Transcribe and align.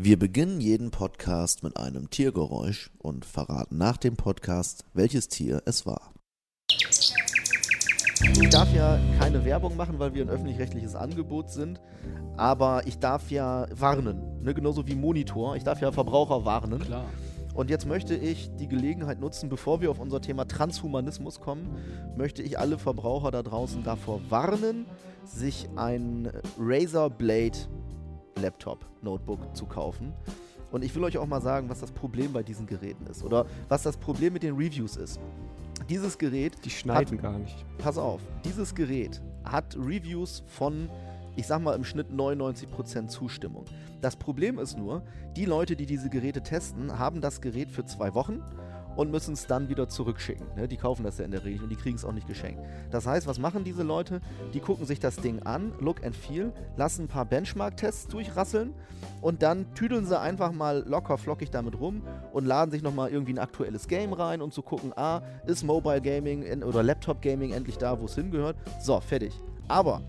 Wir 0.00 0.16
beginnen 0.16 0.60
jeden 0.60 0.92
Podcast 0.92 1.64
mit 1.64 1.76
einem 1.76 2.08
Tiergeräusch 2.08 2.92
und 2.98 3.24
verraten 3.24 3.78
nach 3.78 3.96
dem 3.96 4.14
Podcast, 4.14 4.84
welches 4.94 5.26
Tier 5.26 5.60
es 5.64 5.86
war. 5.86 6.12
Ich 8.20 8.48
darf 8.48 8.72
ja 8.72 9.00
keine 9.18 9.44
Werbung 9.44 9.76
machen, 9.76 9.98
weil 9.98 10.14
wir 10.14 10.22
ein 10.22 10.28
öffentlich-rechtliches 10.28 10.94
Angebot 10.94 11.50
sind. 11.50 11.80
Aber 12.36 12.86
ich 12.86 13.00
darf 13.00 13.32
ja 13.32 13.66
warnen. 13.72 14.40
Ne? 14.40 14.54
Genauso 14.54 14.86
wie 14.86 14.94
Monitor. 14.94 15.56
Ich 15.56 15.64
darf 15.64 15.80
ja 15.80 15.90
Verbraucher 15.90 16.44
warnen. 16.44 16.78
Klar. 16.78 17.06
Und 17.54 17.68
jetzt 17.68 17.84
möchte 17.84 18.14
ich 18.14 18.54
die 18.54 18.68
Gelegenheit 18.68 19.18
nutzen, 19.18 19.48
bevor 19.48 19.80
wir 19.80 19.90
auf 19.90 19.98
unser 19.98 20.20
Thema 20.20 20.46
Transhumanismus 20.46 21.40
kommen, 21.40 21.76
möchte 22.16 22.40
ich 22.40 22.56
alle 22.56 22.78
Verbraucher 22.78 23.32
da 23.32 23.42
draußen 23.42 23.82
davor 23.82 24.20
warnen, 24.28 24.86
sich 25.24 25.68
ein 25.74 26.30
Razer 26.56 27.10
Blade 27.10 27.58
Laptop, 28.40 28.84
Notebook 29.02 29.54
zu 29.56 29.66
kaufen. 29.66 30.12
Und 30.70 30.84
ich 30.84 30.94
will 30.94 31.04
euch 31.04 31.16
auch 31.18 31.26
mal 31.26 31.40
sagen, 31.40 31.68
was 31.70 31.80
das 31.80 31.90
Problem 31.90 32.32
bei 32.32 32.42
diesen 32.42 32.66
Geräten 32.66 33.06
ist 33.06 33.24
oder 33.24 33.46
was 33.68 33.82
das 33.82 33.96
Problem 33.96 34.34
mit 34.34 34.42
den 34.42 34.54
Reviews 34.54 34.96
ist. 34.96 35.18
Dieses 35.88 36.18
Gerät, 36.18 36.54
Die 36.64 36.70
schneiden 36.70 37.18
gar 37.18 37.38
nicht. 37.38 37.64
pass 37.78 37.96
auf, 37.96 38.20
dieses 38.44 38.74
Gerät 38.74 39.22
hat 39.44 39.74
Reviews 39.76 40.42
von, 40.46 40.90
ich 41.36 41.46
sag 41.46 41.62
mal 41.62 41.74
im 41.74 41.84
Schnitt 41.84 42.10
99% 42.10 43.08
Zustimmung. 43.08 43.64
Das 44.02 44.16
Problem 44.16 44.58
ist 44.58 44.76
nur, 44.76 45.02
die 45.36 45.46
Leute, 45.46 45.74
die 45.76 45.86
diese 45.86 46.10
Geräte 46.10 46.42
testen, 46.42 46.98
haben 46.98 47.22
das 47.22 47.40
Gerät 47.40 47.70
für 47.70 47.86
zwei 47.86 48.14
Wochen 48.14 48.42
und 48.96 49.10
müssen 49.10 49.34
es 49.34 49.46
dann 49.46 49.68
wieder 49.68 49.88
zurückschicken. 49.88 50.46
Ne? 50.56 50.68
Die 50.68 50.76
kaufen 50.76 51.04
das 51.04 51.18
ja 51.18 51.24
in 51.24 51.30
der 51.30 51.44
Regel 51.44 51.64
und 51.64 51.70
die 51.70 51.76
kriegen 51.76 51.96
es 51.96 52.04
auch 52.04 52.12
nicht 52.12 52.26
geschenkt. 52.26 52.60
Das 52.90 53.06
heißt, 53.06 53.26
was 53.26 53.38
machen 53.38 53.64
diese 53.64 53.82
Leute? 53.82 54.20
Die 54.54 54.60
gucken 54.60 54.86
sich 54.86 55.00
das 55.00 55.16
Ding 55.16 55.40
an, 55.44 55.72
look 55.80 56.04
and 56.04 56.16
feel, 56.16 56.52
lassen 56.76 57.02
ein 57.02 57.08
paar 57.08 57.24
Benchmark-Tests 57.24 58.08
durchrasseln 58.08 58.74
und 59.20 59.42
dann 59.42 59.72
tüdeln 59.74 60.06
sie 60.06 60.18
einfach 60.18 60.52
mal 60.52 60.84
locker 60.86 61.18
flockig 61.18 61.50
damit 61.50 61.78
rum 61.78 62.02
und 62.32 62.46
laden 62.46 62.70
sich 62.70 62.82
nochmal 62.82 63.10
irgendwie 63.10 63.32
ein 63.32 63.38
aktuelles 63.38 63.88
Game 63.88 64.12
rein 64.12 64.42
und 64.42 64.52
zu 64.52 64.62
gucken, 64.62 64.92
ah, 64.96 65.22
ist 65.46 65.64
Mobile 65.64 66.00
Gaming 66.00 66.42
in, 66.42 66.64
oder 66.64 66.82
Laptop 66.82 67.22
Gaming 67.22 67.52
endlich 67.52 67.78
da, 67.78 68.00
wo 68.00 68.06
es 68.06 68.14
hingehört? 68.14 68.56
So, 68.80 69.00
fertig. 69.00 69.32
Aber 69.68 70.02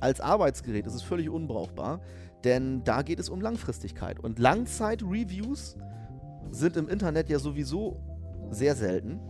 als 0.00 0.20
Arbeitsgerät 0.20 0.86
ist 0.86 0.94
es 0.94 1.02
völlig 1.02 1.28
unbrauchbar, 1.28 2.00
denn 2.44 2.82
da 2.84 3.02
geht 3.02 3.20
es 3.20 3.28
um 3.28 3.40
Langfristigkeit. 3.40 4.18
Und 4.18 4.38
Langzeit-Reviews 4.38 5.76
sind 6.50 6.76
im 6.76 6.88
Internet 6.88 7.28
ja 7.28 7.38
sowieso 7.38 8.00
sehr 8.50 8.74
selten. 8.74 9.20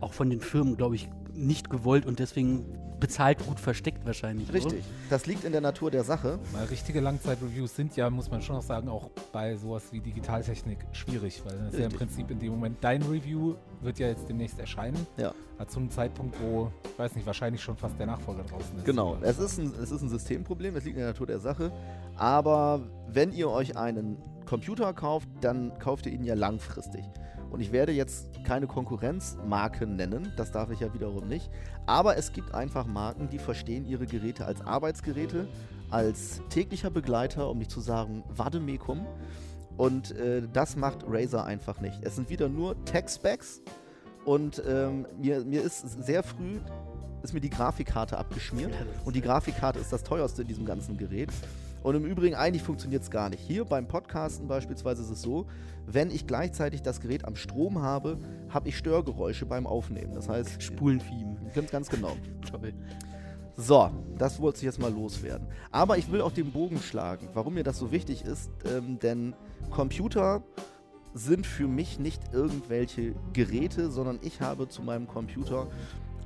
Auch 0.00 0.12
von 0.12 0.30
den 0.30 0.40
Firmen, 0.40 0.76
glaube 0.76 0.94
ich, 0.94 1.08
nicht 1.32 1.70
gewollt 1.70 2.06
und 2.06 2.18
deswegen 2.18 2.64
bezahlt 3.00 3.44
gut 3.46 3.60
versteckt 3.60 4.04
wahrscheinlich. 4.04 4.52
Richtig. 4.52 4.84
Das 5.08 5.26
liegt 5.26 5.44
in 5.44 5.52
der 5.52 5.60
Natur 5.60 5.90
der 5.90 6.04
Sache. 6.04 6.38
Weil 6.52 6.66
richtige 6.66 7.00
Langzeit-Reviews 7.00 7.76
sind 7.76 7.96
ja, 7.96 8.10
muss 8.10 8.30
man 8.30 8.42
schon 8.42 8.56
noch 8.56 8.62
sagen, 8.62 8.88
auch 8.88 9.10
bei 9.32 9.56
sowas 9.56 9.84
wie 9.92 10.00
Digitaltechnik 10.00 10.78
schwierig, 10.92 11.42
weil 11.44 11.56
das 11.58 11.74
ist 11.74 11.78
ja 11.78 11.86
im. 11.86 11.92
Prinzip 11.92 12.30
in 12.30 12.38
dem 12.38 12.50
Moment, 12.50 12.78
dein 12.80 13.02
Review 13.02 13.54
wird 13.82 13.98
ja 13.98 14.08
jetzt 14.08 14.28
demnächst 14.28 14.58
erscheinen. 14.58 15.06
Ja. 15.16 15.32
Zu 15.66 15.80
einem 15.80 15.90
Zeitpunkt, 15.90 16.36
wo, 16.40 16.70
ich 16.84 16.98
weiß 16.98 17.14
nicht, 17.16 17.26
wahrscheinlich 17.26 17.62
schon 17.62 17.76
fast 17.76 17.98
der 17.98 18.06
Nachfolger 18.06 18.44
draußen 18.44 18.78
ist. 18.78 18.84
Genau, 18.84 19.16
Oder- 19.16 19.26
es 19.26 19.38
ist, 19.38 19.58
ein, 19.58 19.72
es 19.82 19.90
ist 19.90 20.02
ein 20.02 20.08
Systemproblem, 20.08 20.76
es 20.76 20.84
liegt 20.84 20.96
in 20.96 21.02
der 21.02 21.10
Natur 21.12 21.26
der 21.26 21.40
Sache. 21.40 21.72
Aber 22.16 22.80
wenn 23.08 23.32
ihr 23.32 23.48
euch 23.48 23.76
einen 23.76 24.16
Computer 24.48 24.94
kauft, 24.94 25.28
dann 25.42 25.78
kauft 25.78 26.06
ihr 26.06 26.12
ihn 26.12 26.24
ja 26.24 26.34
langfristig. 26.34 27.04
Und 27.50 27.60
ich 27.60 27.70
werde 27.70 27.92
jetzt 27.92 28.44
keine 28.44 28.66
Konkurrenzmarken 28.66 29.96
nennen, 29.96 30.32
das 30.36 30.52
darf 30.52 30.70
ich 30.70 30.80
ja 30.80 30.92
wiederum 30.94 31.28
nicht. 31.28 31.50
Aber 31.84 32.16
es 32.16 32.32
gibt 32.32 32.54
einfach 32.54 32.86
Marken, 32.86 33.28
die 33.28 33.38
verstehen 33.38 33.84
ihre 33.86 34.06
Geräte 34.06 34.46
als 34.46 34.62
Arbeitsgeräte, 34.62 35.48
als 35.90 36.40
täglicher 36.48 36.90
Begleiter, 36.90 37.50
um 37.50 37.58
nicht 37.58 37.70
zu 37.70 37.80
sagen 37.80 38.24
Vademekum. 38.28 39.06
Und 39.76 40.16
äh, 40.16 40.42
das 40.50 40.76
macht 40.76 41.04
Razer 41.06 41.44
einfach 41.44 41.80
nicht. 41.80 41.98
Es 42.02 42.16
sind 42.16 42.30
wieder 42.30 42.48
nur 42.48 42.82
Tech-Specs 42.86 43.60
und 44.24 44.62
ähm, 44.66 45.06
mir, 45.20 45.44
mir 45.44 45.62
ist 45.62 46.04
sehr 46.04 46.22
früh 46.22 46.58
ist 47.22 47.34
mir 47.34 47.40
die 47.40 47.50
Grafikkarte 47.50 48.16
abgeschmiert. 48.16 48.72
Und 49.04 49.16
die 49.16 49.20
Grafikkarte 49.20 49.80
ist 49.80 49.92
das 49.92 50.04
teuerste 50.04 50.42
in 50.42 50.48
diesem 50.48 50.64
ganzen 50.64 50.96
Gerät. 50.96 51.30
Und 51.82 51.94
im 51.94 52.04
Übrigen, 52.04 52.34
eigentlich 52.34 52.62
funktioniert 52.62 53.02
es 53.02 53.10
gar 53.10 53.28
nicht. 53.28 53.40
Hier 53.40 53.64
beim 53.64 53.86
Podcasten 53.86 54.48
beispielsweise 54.48 55.02
ist 55.02 55.10
es 55.10 55.22
so, 55.22 55.46
wenn 55.86 56.10
ich 56.10 56.26
gleichzeitig 56.26 56.82
das 56.82 57.00
Gerät 57.00 57.24
am 57.24 57.36
Strom 57.36 57.82
habe, 57.82 58.18
habe 58.50 58.68
ich 58.68 58.76
Störgeräusche 58.76 59.46
beim 59.46 59.66
Aufnehmen. 59.66 60.14
Das 60.14 60.28
heißt, 60.28 60.62
Spulenfiemen. 60.62 61.38
ganz, 61.54 61.70
ganz 61.70 61.88
genau. 61.88 62.16
Toll. 62.50 62.74
So, 63.56 63.90
das 64.16 64.40
wollte 64.40 64.58
ich 64.58 64.62
jetzt 64.64 64.78
mal 64.78 64.92
loswerden. 64.92 65.48
Aber 65.72 65.98
ich 65.98 66.12
will 66.12 66.20
auch 66.20 66.30
den 66.30 66.52
Bogen 66.52 66.78
schlagen, 66.78 67.28
warum 67.34 67.54
mir 67.54 67.64
das 67.64 67.78
so 67.78 67.90
wichtig 67.90 68.24
ist, 68.24 68.50
ähm, 68.64 68.98
denn 69.00 69.34
Computer 69.70 70.42
sind 71.14 71.46
für 71.46 71.66
mich 71.66 71.98
nicht 71.98 72.22
irgendwelche 72.32 73.14
Geräte, 73.32 73.90
sondern 73.90 74.20
ich 74.22 74.40
habe 74.40 74.68
zu 74.68 74.82
meinem 74.82 75.08
Computer 75.08 75.66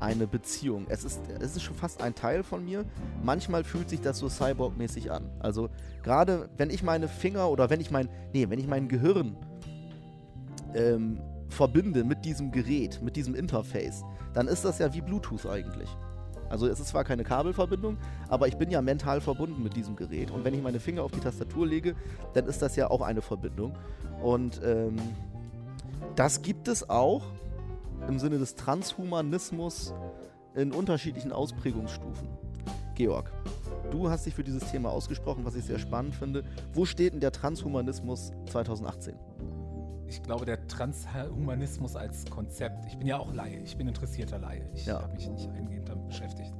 eine 0.02 0.26
Beziehung. 0.26 0.86
Es 0.88 1.04
ist, 1.04 1.20
es 1.40 1.56
ist 1.56 1.62
schon 1.62 1.76
fast 1.76 2.02
ein 2.02 2.14
Teil 2.14 2.42
von 2.42 2.64
mir. 2.64 2.84
Manchmal 3.22 3.64
fühlt 3.64 3.88
sich 3.88 4.00
das 4.00 4.18
so 4.18 4.26
Cyborg-mäßig 4.28 5.10
an. 5.10 5.30
Also 5.38 5.70
gerade 6.02 6.48
wenn 6.56 6.70
ich 6.70 6.82
meine 6.82 7.08
Finger 7.08 7.48
oder 7.48 7.70
wenn 7.70 7.80
ich 7.80 7.90
mein, 7.90 8.08
nee, 8.34 8.50
wenn 8.50 8.58
ich 8.58 8.66
mein 8.66 8.88
Gehirn 8.88 9.36
ähm, 10.74 11.20
verbinde 11.48 12.02
mit 12.02 12.24
diesem 12.24 12.50
Gerät, 12.50 13.00
mit 13.02 13.14
diesem 13.14 13.34
Interface, 13.34 14.02
dann 14.34 14.48
ist 14.48 14.64
das 14.64 14.78
ja 14.78 14.92
wie 14.92 15.00
Bluetooth 15.00 15.46
eigentlich. 15.46 15.88
Also 16.48 16.66
es 16.66 16.80
ist 16.80 16.88
zwar 16.88 17.04
keine 17.04 17.24
Kabelverbindung, 17.24 17.96
aber 18.28 18.46
ich 18.48 18.56
bin 18.56 18.70
ja 18.70 18.82
mental 18.82 19.20
verbunden 19.20 19.62
mit 19.62 19.74
diesem 19.76 19.96
Gerät. 19.96 20.30
Und 20.30 20.44
wenn 20.44 20.52
ich 20.52 20.62
meine 20.62 20.80
Finger 20.80 21.02
auf 21.02 21.12
die 21.12 21.20
Tastatur 21.20 21.66
lege, 21.66 21.94
dann 22.34 22.46
ist 22.46 22.60
das 22.60 22.76
ja 22.76 22.90
auch 22.90 23.00
eine 23.00 23.22
Verbindung. 23.22 23.72
Und 24.22 24.60
ähm, 24.62 24.96
das 26.16 26.42
gibt 26.42 26.68
es 26.68 26.90
auch 26.90 27.22
im 28.08 28.18
Sinne 28.18 28.38
des 28.38 28.54
Transhumanismus 28.54 29.94
in 30.54 30.72
unterschiedlichen 30.72 31.32
Ausprägungsstufen. 31.32 32.28
Georg, 32.94 33.32
du 33.90 34.10
hast 34.10 34.26
dich 34.26 34.34
für 34.34 34.44
dieses 34.44 34.70
Thema 34.70 34.90
ausgesprochen, 34.90 35.44
was 35.44 35.54
ich 35.54 35.64
sehr 35.64 35.78
spannend 35.78 36.14
finde. 36.14 36.44
Wo 36.74 36.84
steht 36.84 37.14
denn 37.14 37.20
der 37.20 37.32
Transhumanismus 37.32 38.32
2018? 38.50 39.14
Ich 40.06 40.22
glaube, 40.22 40.44
der 40.44 40.66
Transhumanismus 40.68 41.96
als 41.96 42.26
Konzept, 42.26 42.84
ich 42.84 42.98
bin 42.98 43.06
ja 43.06 43.18
auch 43.18 43.32
Laie, 43.32 43.60
ich 43.64 43.78
bin 43.78 43.88
interessierter 43.88 44.38
Laie, 44.38 44.68
ich 44.74 44.84
Ja. 44.84 45.00
habe 45.00 45.14
mich 45.14 45.26
nicht 45.26 45.48
eingehend 45.48 45.88
damit 45.88 46.06
beschäftigt. 46.06 46.52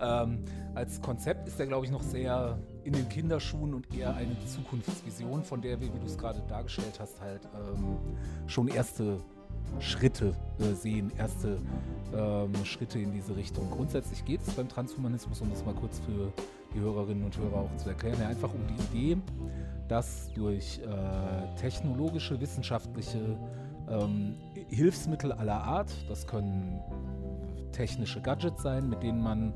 Ähm, 0.00 0.44
als 0.76 1.00
Konzept 1.00 1.48
ist 1.48 1.58
er, 1.58 1.66
glaube 1.66 1.84
ich, 1.86 1.90
noch 1.90 2.02
sehr 2.02 2.56
in 2.84 2.92
den 2.92 3.08
Kinderschuhen 3.08 3.74
und 3.74 3.92
eher 3.92 4.14
eine 4.14 4.36
Zukunftsvision, 4.46 5.42
von 5.42 5.60
der 5.60 5.80
wir, 5.80 5.92
wie 5.92 5.98
du 5.98 6.06
es 6.06 6.16
gerade 6.16 6.40
dargestellt 6.46 7.00
hast, 7.00 7.20
halt 7.20 7.48
ähm, 7.52 7.96
schon 8.46 8.68
erste 8.68 9.18
Schritte 9.78 10.34
äh, 10.58 10.74
sehen, 10.74 11.10
erste 11.16 11.58
ähm, 12.14 12.52
Schritte 12.64 12.98
in 12.98 13.12
diese 13.12 13.36
Richtung. 13.36 13.70
Grundsätzlich 13.70 14.24
geht 14.24 14.40
es 14.42 14.54
beim 14.54 14.68
Transhumanismus, 14.68 15.40
um 15.40 15.50
das 15.50 15.64
mal 15.64 15.74
kurz 15.74 16.00
für 16.00 16.32
die 16.74 16.80
Hörerinnen 16.80 17.24
und 17.24 17.36
Hörer 17.36 17.56
auch 17.56 17.76
zu 17.76 17.88
erklären, 17.88 18.18
ja 18.20 18.28
einfach 18.28 18.50
um 18.52 18.60
die 18.66 18.98
Idee, 18.98 19.16
dass 19.88 20.32
durch 20.34 20.80
äh, 20.80 21.60
technologische, 21.60 22.40
wissenschaftliche 22.40 23.36
ähm, 23.88 24.36
Hilfsmittel 24.68 25.32
aller 25.32 25.62
Art, 25.62 25.90
das 26.08 26.26
können 26.26 26.80
technische 27.72 28.20
Gadgets 28.20 28.62
sein, 28.62 28.88
mit 28.88 29.02
denen 29.02 29.20
man 29.20 29.52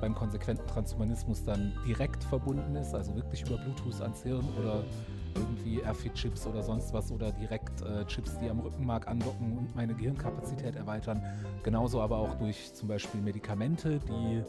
beim 0.00 0.14
konsequenten 0.14 0.66
Transhumanismus 0.66 1.44
dann 1.44 1.72
direkt 1.86 2.22
verbunden 2.24 2.76
ist, 2.76 2.94
also 2.94 3.14
wirklich 3.14 3.42
über 3.42 3.56
Bluetooth 3.56 4.00
ans 4.02 4.22
Hirn 4.22 4.44
oder 4.60 4.84
irgendwie 5.34 5.82
RFID-Chips 5.82 6.46
oder 6.46 6.62
sonst 6.62 6.92
was 6.92 7.10
oder 7.10 7.32
direkt 7.32 7.82
äh, 7.82 8.04
Chips, 8.06 8.38
die 8.38 8.48
am 8.48 8.60
Rückenmark 8.60 9.08
andocken 9.08 9.58
und 9.58 9.74
meine 9.74 9.94
Gehirnkapazität 9.94 10.76
erweitern. 10.76 11.22
Genauso 11.62 12.00
aber 12.00 12.18
auch 12.18 12.34
durch 12.36 12.72
zum 12.74 12.88
Beispiel 12.88 13.20
Medikamente, 13.20 14.00
die 14.00 14.42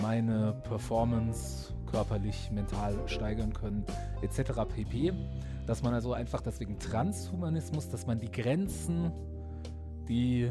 meine 0.00 0.54
Performance 0.62 1.74
körperlich, 1.90 2.50
mental 2.52 2.96
steigern 3.06 3.52
können, 3.52 3.84
etc. 4.22 4.52
pp. 4.68 5.12
Dass 5.66 5.82
man 5.82 5.92
also 5.92 6.12
einfach 6.12 6.40
deswegen 6.40 6.78
Transhumanismus, 6.78 7.90
dass 7.90 8.06
man 8.06 8.18
die 8.18 8.30
Grenzen, 8.30 9.12
die 10.08 10.50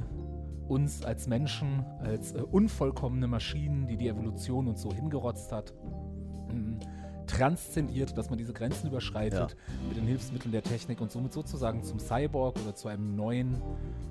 uns 0.67 1.03
als 1.03 1.27
Menschen, 1.27 1.85
als 1.99 2.33
äh, 2.33 2.41
unvollkommene 2.41 3.27
Maschinen, 3.27 3.87
die 3.87 3.97
die 3.97 4.09
Evolution 4.09 4.67
uns 4.67 4.81
so 4.81 4.91
hingerotzt 4.91 5.51
hat, 5.51 5.73
mm, 6.51 6.79
transzendiert, 7.27 8.17
dass 8.17 8.29
man 8.29 8.37
diese 8.37 8.53
Grenzen 8.53 8.87
überschreitet 8.87 9.55
mit 9.87 9.97
den 9.97 10.05
Hilfsmitteln 10.05 10.51
der 10.51 10.63
Technik 10.63 11.01
und 11.01 11.11
somit 11.11 11.33
sozusagen 11.33 11.83
zum 11.83 11.99
Cyborg 11.99 12.57
oder 12.63 12.75
zu 12.75 12.87
einem 12.87 13.15
neuen, 13.15 13.61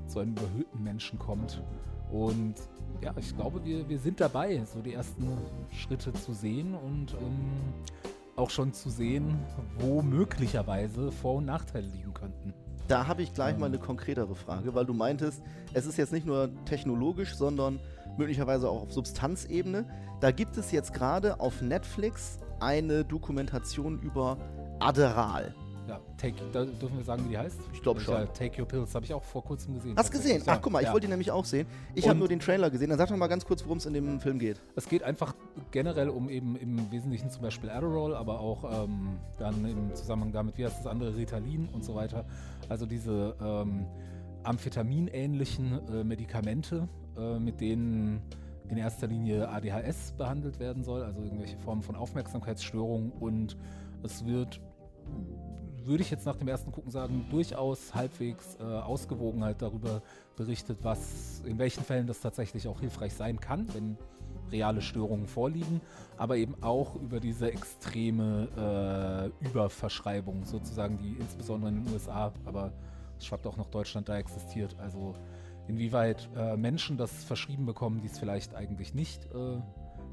zu 0.07 0.21
einem 0.21 0.33
überhöhten 0.33 0.83
Menschen 0.83 1.19
kommt. 1.19 1.63
Und 2.11 2.55
ja, 3.03 3.15
ich 3.19 3.35
glaube, 3.37 3.65
wir, 3.65 3.89
wir 3.89 3.99
sind 3.99 4.21
dabei, 4.21 4.63
so 4.65 4.81
die 4.81 4.95
ersten 4.95 5.27
Schritte 5.71 6.13
zu 6.13 6.33
sehen 6.33 6.75
und 6.75 7.15
ähm, 7.15 7.75
auch 8.37 8.51
schon 8.51 8.73
zu 8.73 8.91
sehen, 8.91 9.39
wo 9.79 10.03
möglicherweise 10.03 11.11
Vor- 11.11 11.37
und 11.37 11.47
Nachteile 11.47 11.89
liegen 11.89 12.15
könnten. 12.15 12.55
Da 12.89 13.09
habe 13.09 13.23
ich 13.23 13.35
gleich 13.35 13.59
mal 13.59 13.67
eine 13.67 13.79
konkretere 13.79 14.35
Frage, 14.37 14.75
weil 14.75 14.87
du 14.87 14.95
meintest, 14.95 15.43
es 15.73 15.87
ist 15.87 15.97
jetzt 15.97 16.13
nicht 16.13 16.25
nur 16.25 16.51
technologisch, 16.67 17.35
sondern 17.35 17.81
möglicherweise 18.17 18.69
auch 18.69 18.83
auf 18.83 18.93
Substanzebene. 18.93 19.87
Da 20.21 20.31
gibt 20.31 20.57
es 20.57 20.71
jetzt 20.71 20.95
gerade 20.95 21.41
auf 21.41 21.61
Netflix 21.63 22.39
eine 22.61 23.05
Dokumentation 23.05 24.01
über 24.01 24.37
Adderall. 24.81 25.55
Ja, 25.89 26.01
take, 26.17 26.35
da 26.53 26.65
dürfen 26.65 26.97
wir 26.97 27.05
sagen, 27.05 27.25
wie 27.27 27.29
die 27.29 27.39
heißt? 27.39 27.61
Ich 27.73 27.81
glaub 27.81 28.01
schon. 28.01 28.15
Ja, 28.15 28.27
take 28.27 28.61
Your 28.61 28.67
Pills 28.67 28.93
habe 28.93 29.05
ich 29.05 29.15
auch 29.15 29.23
vor 29.23 29.45
kurzem 29.45 29.75
gesehen. 29.75 29.95
Hast 29.97 30.13
du 30.13 30.17
gesehen? 30.19 30.43
Ach, 30.47 30.59
guck 30.61 30.73
mal, 30.73 30.81
ich 30.81 30.87
Ja. 30.89 30.93
wollte 30.93 31.07
ihn 31.07 31.11
nämlich 31.11 31.31
auch 31.31 31.45
sehen. 31.45 31.65
Ich 31.95 32.09
habe 32.09 32.19
nur 32.19 32.27
den 32.27 32.41
Trailer 32.41 32.71
gesehen. 32.71 32.89
Dann 32.91 32.99
sag 32.99 33.09
doch 33.09 33.17
mal 33.17 33.29
ganz 33.29 33.45
kurz, 33.45 33.63
worum 33.65 33.79
es 33.79 33.87
in 33.87 33.93
dem 33.95 34.19
Film 34.21 34.41
geht. 34.41 34.61
Es 34.75 34.89
geht 34.89 35.05
einfach 35.05 35.37
generell 35.71 36.09
um 36.09 36.29
eben 36.29 36.57
im 36.57 36.91
Wesentlichen 36.91 37.31
zum 37.31 37.43
Beispiel 37.43 37.71
Adderall, 37.71 38.17
aber 38.17 38.41
auch 38.41 38.85
ähm, 38.85 39.19
dann 39.39 39.65
im 39.65 39.95
Zusammenhang 39.95 40.33
damit, 40.33 40.59
wie 40.59 40.65
heißt 40.65 40.81
das 40.81 40.87
andere, 40.89 41.15
Ritalin 41.15 41.69
und 41.69 41.85
so 41.85 41.95
weiter. 41.95 42.25
Also 42.69 42.85
diese 42.85 43.37
ähm, 43.41 43.87
Amphetamin-ähnlichen 44.43 45.81
äh, 45.89 46.05
Medikamente, 46.05 46.89
äh, 47.17 47.39
mit 47.39 47.61
denen 47.61 48.23
in 48.69 48.77
erster 48.77 49.07
Linie 49.07 49.49
ADHS 49.49 50.13
behandelt 50.13 50.59
werden 50.59 50.85
soll, 50.85 51.03
also 51.03 51.23
irgendwelche 51.23 51.57
Formen 51.59 51.83
von 51.83 51.97
Aufmerksamkeitsstörungen 51.97 53.13
und 53.13 53.57
es 54.03 54.27
wird 54.27 54.61
würde 55.87 56.03
ich 56.03 56.11
jetzt 56.11 56.27
nach 56.27 56.37
dem 56.37 56.49
ersten 56.49 56.73
Gucken 56.73 56.91
sagen, 56.91 57.27
durchaus 57.31 57.95
halbwegs 57.95 58.57
äh, 58.59 58.65
ausgewogen 58.65 59.45
halt 59.45 59.63
darüber 59.63 60.03
berichtet, 60.37 60.79
was 60.83 61.43
in 61.47 61.59
welchen 61.59 61.85
Fällen 61.85 62.09
das 62.09 62.21
tatsächlich 62.21 62.67
auch 62.67 62.81
hilfreich 62.81 63.15
sein 63.15 63.39
kann, 63.39 63.73
wenn 63.73 63.97
reale 64.51 64.83
Störungen 64.83 65.27
vorliegen, 65.27 65.81
aber 66.17 66.37
eben 66.37 66.55
auch 66.63 66.97
über 66.97 67.21
diese 67.21 67.53
extreme 67.53 69.33
äh, 69.43 69.47
Überverschreibung 69.47 70.45
sozusagen, 70.45 70.99
die 70.99 71.17
insbesondere 71.21 71.71
in 71.71 71.85
den 71.85 71.93
USA, 71.93 72.33
aber 72.45 72.73
es 73.19 73.27
schwappt 73.27 73.47
auch 73.47 73.57
nach 73.57 73.67
Deutschland, 73.67 74.09
da 74.09 74.19
existiert. 74.19 74.77
Also 74.79 75.15
inwieweit 75.69 76.29
äh, 76.37 76.57
Menschen 76.57 76.97
das 76.97 77.25
verschrieben 77.25 77.67
bekommen, 77.67 78.01
die 78.01 78.09
es 78.09 78.19
vielleicht 78.19 78.55
eigentlich 78.55 78.95
nicht 78.95 79.27
äh, 79.27 79.61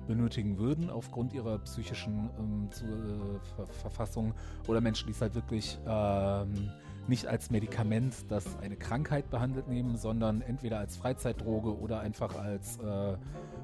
benötigen 0.07 0.57
würden 0.57 0.89
aufgrund 0.89 1.33
ihrer 1.33 1.59
psychischen 1.59 2.29
ähm, 2.39 2.69
zu, 2.71 2.85
äh, 2.85 3.39
Ver 3.55 3.67
Verfassung 3.67 4.33
oder 4.67 4.81
Menschen, 4.81 5.07
die 5.07 5.13
es 5.13 5.21
halt 5.21 5.35
wirklich 5.35 5.79
ähm, 5.87 6.71
nicht 7.07 7.27
als 7.27 7.51
Medikament, 7.51 8.15
das 8.29 8.57
eine 8.59 8.77
Krankheit 8.77 9.29
behandelt 9.29 9.67
nehmen, 9.67 9.97
sondern 9.97 10.41
entweder 10.41 10.79
als 10.79 10.95
Freizeitdroge 10.97 11.77
oder 11.77 11.99
einfach 11.99 12.35
als 12.37 12.77
äh, 12.77 13.17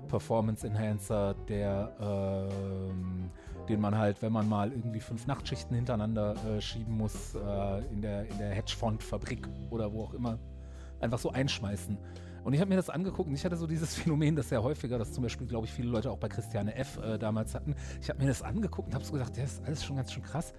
Performance 0.07 0.67
Enhancer, 0.67 1.35
der 1.47 1.95
ähm, 2.01 3.31
den 3.69 3.79
man 3.79 3.97
halt, 3.97 4.21
wenn 4.21 4.33
man 4.33 4.49
mal 4.49 4.71
irgendwie 4.71 4.99
fünf 4.99 5.27
Nachtschichten 5.27 5.75
hintereinander 5.75 6.35
äh, 6.45 6.59
schieben 6.59 6.97
muss, 6.97 7.35
äh, 7.35 7.83
in 7.91 8.01
der, 8.01 8.27
in 8.27 8.37
der 8.39 8.49
Hedgefondsfabrik 8.49 9.47
oder 9.69 9.93
wo 9.93 10.03
auch 10.03 10.13
immer, 10.13 10.39
einfach 11.01 11.19
so 11.19 11.31
einschmeißen. 11.31 11.97
Und 12.43 12.53
ich 12.53 12.61
habe 12.61 12.69
mir 12.69 12.77
das 12.77 12.89
angeguckt 12.89 13.27
und 13.29 13.35
ich 13.35 13.43
hatte 13.45 13.57
so 13.57 13.67
dieses 13.67 13.95
Phänomen, 13.95 14.35
das 14.35 14.49
ja 14.49 14.61
häufiger, 14.61 14.97
das 14.97 15.11
zum 15.11 15.23
Beispiel, 15.23 15.47
glaube 15.47 15.65
ich, 15.67 15.73
viele 15.73 15.89
Leute 15.89 16.09
auch 16.11 16.17
bei 16.17 16.29
Christiane 16.29 16.75
F. 16.75 16.97
Äh, 16.97 17.17
damals 17.17 17.53
hatten. 17.53 17.75
Ich 18.01 18.09
habe 18.09 18.21
mir 18.21 18.27
das 18.27 18.41
angeguckt 18.41 18.87
und 18.87 18.95
habe 18.95 19.03
so 19.03 19.13
gesagt, 19.13 19.37
das 19.37 19.53
ist 19.53 19.65
alles 19.65 19.83
schon 19.83 19.95
ganz 19.97 20.11
schön 20.13 20.23
krass. 20.23 20.53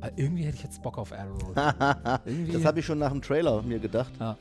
Aber 0.00 0.12
irgendwie 0.16 0.44
hätte 0.44 0.56
ich 0.56 0.62
jetzt 0.62 0.82
Bock 0.82 0.98
auf 0.98 1.12
Adderall. 1.12 2.20
irgendwie, 2.26 2.52
Das 2.52 2.64
habe 2.64 2.80
ich 2.80 2.86
schon 2.86 2.98
nach 2.98 3.10
dem 3.10 3.22
Trailer 3.22 3.62
mir 3.62 3.78
gedacht. 3.78 4.12
ja. 4.20 4.36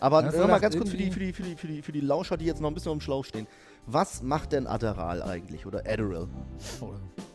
Aber 0.00 0.24
Hast 0.24 0.34
du 0.34 0.38
hör 0.38 0.48
mal 0.48 0.54
gedacht, 0.56 0.62
ganz 0.72 0.76
kurz 0.76 0.90
für 0.90 0.96
die, 0.96 1.12
für, 1.12 1.20
die, 1.20 1.32
für, 1.32 1.42
die, 1.44 1.54
für, 1.54 1.66
die, 1.68 1.82
für 1.82 1.92
die 1.92 2.00
Lauscher, 2.00 2.36
die 2.36 2.44
jetzt 2.44 2.60
noch 2.60 2.68
ein 2.68 2.74
bisschen 2.74 2.90
am 2.90 3.00
Schlauch 3.00 3.24
stehen. 3.24 3.46
Was 3.86 4.20
macht 4.20 4.50
denn 4.52 4.66
Adderall 4.66 5.22
eigentlich 5.22 5.64
oder 5.64 5.84
Adderall? 5.86 6.26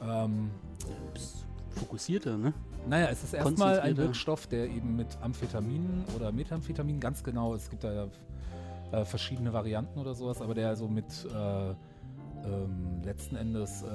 ähm, 0.03 0.49
Fokussierter, 1.69 2.37
ne? 2.37 2.53
Naja, 2.87 3.09
es 3.11 3.23
ist 3.23 3.33
erstmal 3.33 3.79
ein. 3.79 3.97
Wirkstoff, 3.97 4.47
der 4.47 4.65
eben 4.65 4.95
mit 4.95 5.17
Amphetaminen 5.21 6.05
oder 6.15 6.31
Methamphetamin, 6.31 6.99
ganz 6.99 7.23
genau, 7.23 7.53
es 7.53 7.69
gibt 7.69 7.83
da 7.83 7.93
ja 7.93 8.07
äh, 8.91 9.05
verschiedene 9.05 9.53
Varianten 9.53 9.99
oder 9.99 10.13
sowas, 10.13 10.41
aber 10.41 10.53
der 10.53 10.69
also 10.69 10.87
mit 10.87 11.05
äh, 11.05 11.69
ähm, 12.45 13.01
letzten 13.03 13.35
Endes 13.35 13.83
äh, 13.83 13.85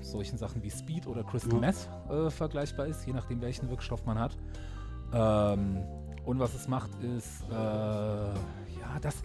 solchen 0.00 0.38
Sachen 0.38 0.62
wie 0.62 0.70
Speed 0.70 1.06
oder 1.06 1.22
Crystal. 1.22 1.58
Meth 1.60 1.88
äh, 2.10 2.30
vergleichbar 2.30 2.86
ist, 2.86 3.06
je 3.06 3.12
nachdem 3.12 3.40
welchen 3.40 3.68
Wirkstoff 3.70 4.04
man 4.06 4.18
hat. 4.18 4.36
Ähm, 5.12 5.84
und 6.24 6.38
was 6.38 6.54
es 6.54 6.68
macht, 6.68 6.90
ist, 7.02 7.42
äh, 7.50 7.54
ja, 7.54 8.98
das. 9.00 9.16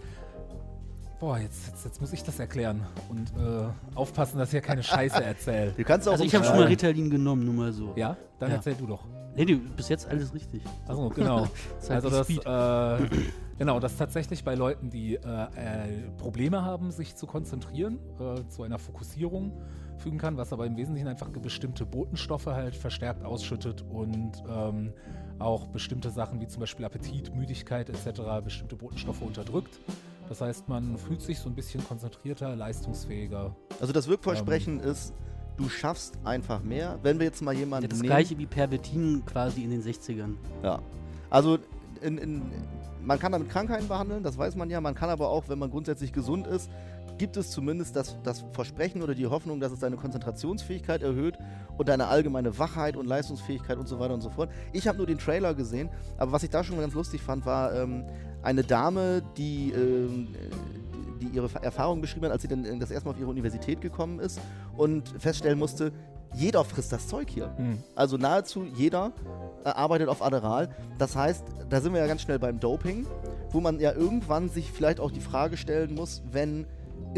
Boah, 1.20 1.38
jetzt, 1.38 1.66
jetzt, 1.66 1.84
jetzt 1.84 2.00
muss 2.00 2.12
ich 2.12 2.22
das 2.22 2.38
erklären 2.38 2.86
und 3.08 3.30
äh, 3.36 3.66
aufpassen, 3.96 4.38
dass 4.38 4.48
ich 4.48 4.52
hier 4.52 4.60
keine 4.60 4.84
Scheiße 4.84 5.22
erzähle. 5.22 5.72
Du 5.76 5.82
kannst 5.82 6.06
auch 6.06 6.12
Also 6.12 6.24
ich 6.24 6.32
habe 6.34 6.44
schon 6.44 6.56
mal. 6.56 6.66
Ritalin 6.66 7.10
genommen, 7.10 7.44
nur 7.44 7.54
mal 7.54 7.72
so. 7.72 7.92
Ja? 7.96 8.16
Dann 8.38 8.50
Ja. 8.50 8.56
erzähl 8.56 8.74
du 8.74 8.86
doch. 8.86 9.04
Nee, 9.34 9.44
du, 9.44 9.58
bis 9.58 9.88
jetzt 9.88 10.08
alles 10.08 10.32
richtig. 10.32 10.62
Also 10.86 11.08
genau. 11.10 11.48
halt 11.88 11.90
also 11.90 12.10
das, 12.10 12.26
Speed. 12.26 12.46
äh, 12.46 13.22
genau, 13.58 13.80
das 13.80 13.96
tatsächlich 13.96 14.44
bei 14.44 14.54
Leuten, 14.54 14.90
die 14.90 15.16
äh, 15.16 15.18
äh, 15.20 16.10
Probleme 16.18 16.62
haben, 16.64 16.92
sich 16.92 17.16
zu 17.16 17.26
konzentrieren, 17.26 17.98
äh, 18.20 18.48
zu 18.48 18.62
einer 18.62 18.78
Fokussierung 18.78 19.52
fügen 19.96 20.18
kann, 20.18 20.36
was 20.36 20.52
aber 20.52 20.66
im 20.66 20.76
Wesentlichen 20.76 21.08
einfach 21.08 21.28
bestimmte 21.30 21.84
Botenstoffe 21.84 22.46
halt 22.46 22.76
verstärkt 22.76 23.24
ausschüttet 23.24 23.84
und 23.90 24.42
ähm, 24.48 24.92
auch 25.40 25.66
bestimmte 25.66 26.10
Sachen 26.10 26.40
wie 26.40 26.46
zum 26.46 26.60
Beispiel 26.60 26.84
Appetit, 26.84 27.34
Müdigkeit 27.34 27.88
etc. 27.90 28.20
bestimmte 28.44 28.76
Botenstoffe 28.76 29.22
unterdrückt. 29.22 29.80
Das 30.28 30.40
heißt, 30.40 30.68
man 30.68 30.98
fühlt 30.98 31.22
sich 31.22 31.38
so 31.38 31.48
ein 31.48 31.54
bisschen 31.54 31.82
konzentrierter, 31.86 32.54
leistungsfähiger. 32.54 33.56
Also 33.80 33.92
das 33.92 34.08
Wirkversprechen 34.08 34.80
ist, 34.80 35.14
du 35.56 35.68
schaffst 35.68 36.18
einfach 36.24 36.62
mehr. 36.62 36.98
Wenn 37.02 37.18
wir 37.18 37.26
jetzt 37.26 37.40
mal 37.40 37.54
jemanden 37.54 37.88
das 37.88 37.98
nehmen, 37.98 38.10
gleiche 38.10 38.36
wie 38.38 38.46
Pervertin 38.46 39.24
quasi 39.24 39.64
in 39.64 39.70
den 39.70 39.82
60ern. 39.82 40.34
Ja. 40.62 40.80
Also 41.30 41.58
in, 42.02 42.18
in, 42.18 42.42
man 43.02 43.18
kann 43.18 43.32
damit 43.32 43.48
Krankheiten 43.48 43.88
behandeln, 43.88 44.22
das 44.22 44.36
weiß 44.36 44.54
man 44.56 44.70
ja. 44.70 44.80
Man 44.80 44.94
kann 44.94 45.10
aber 45.10 45.28
auch, 45.28 45.48
wenn 45.48 45.58
man 45.58 45.70
grundsätzlich 45.70 46.12
gesund 46.12 46.46
ist, 46.46 46.70
gibt 47.18 47.36
es 47.36 47.50
zumindest 47.50 47.96
das, 47.96 48.16
das 48.22 48.44
Versprechen 48.52 49.02
oder 49.02 49.14
die 49.14 49.26
Hoffnung, 49.26 49.60
dass 49.60 49.72
es 49.72 49.80
deine 49.80 49.96
Konzentrationsfähigkeit 49.96 51.02
erhöht 51.02 51.36
und 51.76 51.88
deine 51.88 52.06
allgemeine 52.06 52.58
Wachheit 52.58 52.96
und 52.96 53.06
Leistungsfähigkeit 53.06 53.76
und 53.76 53.88
so 53.88 53.98
weiter 53.98 54.14
und 54.14 54.20
so 54.20 54.30
fort. 54.30 54.50
Ich 54.72 54.88
habe 54.88 54.98
nur 54.98 55.06
den 55.06 55.18
Trailer 55.18 55.54
gesehen, 55.54 55.90
aber 56.16 56.32
was 56.32 56.42
ich 56.42 56.50
da 56.50 56.64
schon 56.64 56.78
ganz 56.78 56.94
lustig 56.94 57.20
fand, 57.20 57.44
war 57.44 57.74
ähm, 57.74 58.04
eine 58.42 58.62
Dame, 58.62 59.22
die, 59.36 59.72
ähm, 59.72 60.28
die 61.20 61.26
ihre 61.28 61.48
Erfahrung 61.62 62.00
beschrieben 62.00 62.26
hat, 62.26 62.32
als 62.32 62.42
sie 62.42 62.48
dann 62.48 62.64
äh, 62.64 62.78
das 62.78 62.90
erste 62.90 63.08
Mal 63.08 63.14
auf 63.14 63.20
ihre 63.20 63.30
Universität 63.30 63.80
gekommen 63.80 64.20
ist 64.20 64.40
und 64.76 65.08
feststellen 65.18 65.58
musste, 65.58 65.92
jeder 66.34 66.62
frisst 66.64 66.92
das 66.92 67.08
Zeug 67.08 67.28
hier. 67.30 67.54
Also 67.94 68.16
nahezu 68.16 68.64
jeder 68.64 69.12
äh, 69.64 69.70
arbeitet 69.70 70.08
auf 70.08 70.22
Adderall. 70.22 70.68
Das 70.98 71.16
heißt, 71.16 71.44
da 71.68 71.80
sind 71.80 71.94
wir 71.94 72.00
ja 72.00 72.06
ganz 72.06 72.22
schnell 72.22 72.38
beim 72.38 72.60
Doping, 72.60 73.06
wo 73.50 73.60
man 73.60 73.80
ja 73.80 73.92
irgendwann 73.92 74.48
sich 74.48 74.70
vielleicht 74.70 75.00
auch 75.00 75.10
die 75.10 75.20
Frage 75.20 75.56
stellen 75.56 75.94
muss, 75.94 76.22
wenn 76.30 76.66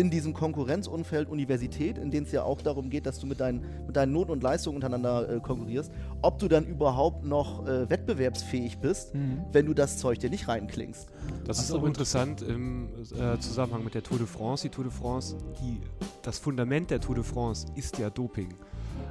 in 0.01 0.09
diesem 0.09 0.33
Konkurrenzumfeld 0.33 1.29
Universität, 1.29 1.99
in 1.99 2.11
dem 2.11 2.25
es 2.25 2.33
ja 2.33 2.43
auch 2.43 2.63
darum 2.63 2.89
geht, 2.89 3.05
dass 3.05 3.19
du 3.19 3.27
mit 3.27 3.39
deinen, 3.39 3.63
mit 3.87 3.97
deinen 3.97 4.13
Noten 4.13 4.31
und 4.31 4.43
Leistungen 4.43 4.77
untereinander 4.77 5.29
äh, 5.29 5.41
konkurrierst, 5.41 5.93
ob 6.23 6.39
du 6.39 6.49
dann 6.49 6.65
überhaupt 6.65 7.23
noch 7.27 7.67
äh, 7.67 7.91
wettbewerbsfähig 7.91 8.79
bist, 8.79 9.13
wenn 9.53 9.67
du 9.67 9.75
das 9.75 9.99
Zeug 9.99 10.19
dir 10.19 10.31
nicht 10.31 10.49
reinklingst. 10.49 11.09
Das 11.45 11.59
Ach 11.59 11.65
ist 11.65 11.73
auch 11.73 11.81
gut. 11.81 11.89
interessant 11.89 12.41
im 12.41 12.89
äh, 13.15 13.39
Zusammenhang 13.39 13.85
mit 13.85 13.95
der 13.95 14.03
Tour 14.03 14.17
de 14.17 14.27
France. 14.27 14.63
Die 14.63 14.71
Tour 14.71 14.85
de 14.85 14.93
France, 14.93 15.37
die, 15.61 15.81
das 16.23 16.39
Fundament 16.39 16.91
der 16.91 17.01
Tour 17.01 17.17
de 17.17 17.25
France 17.25 17.67
ist 17.75 17.99
ja 17.99 18.09
Doping. 18.09 18.55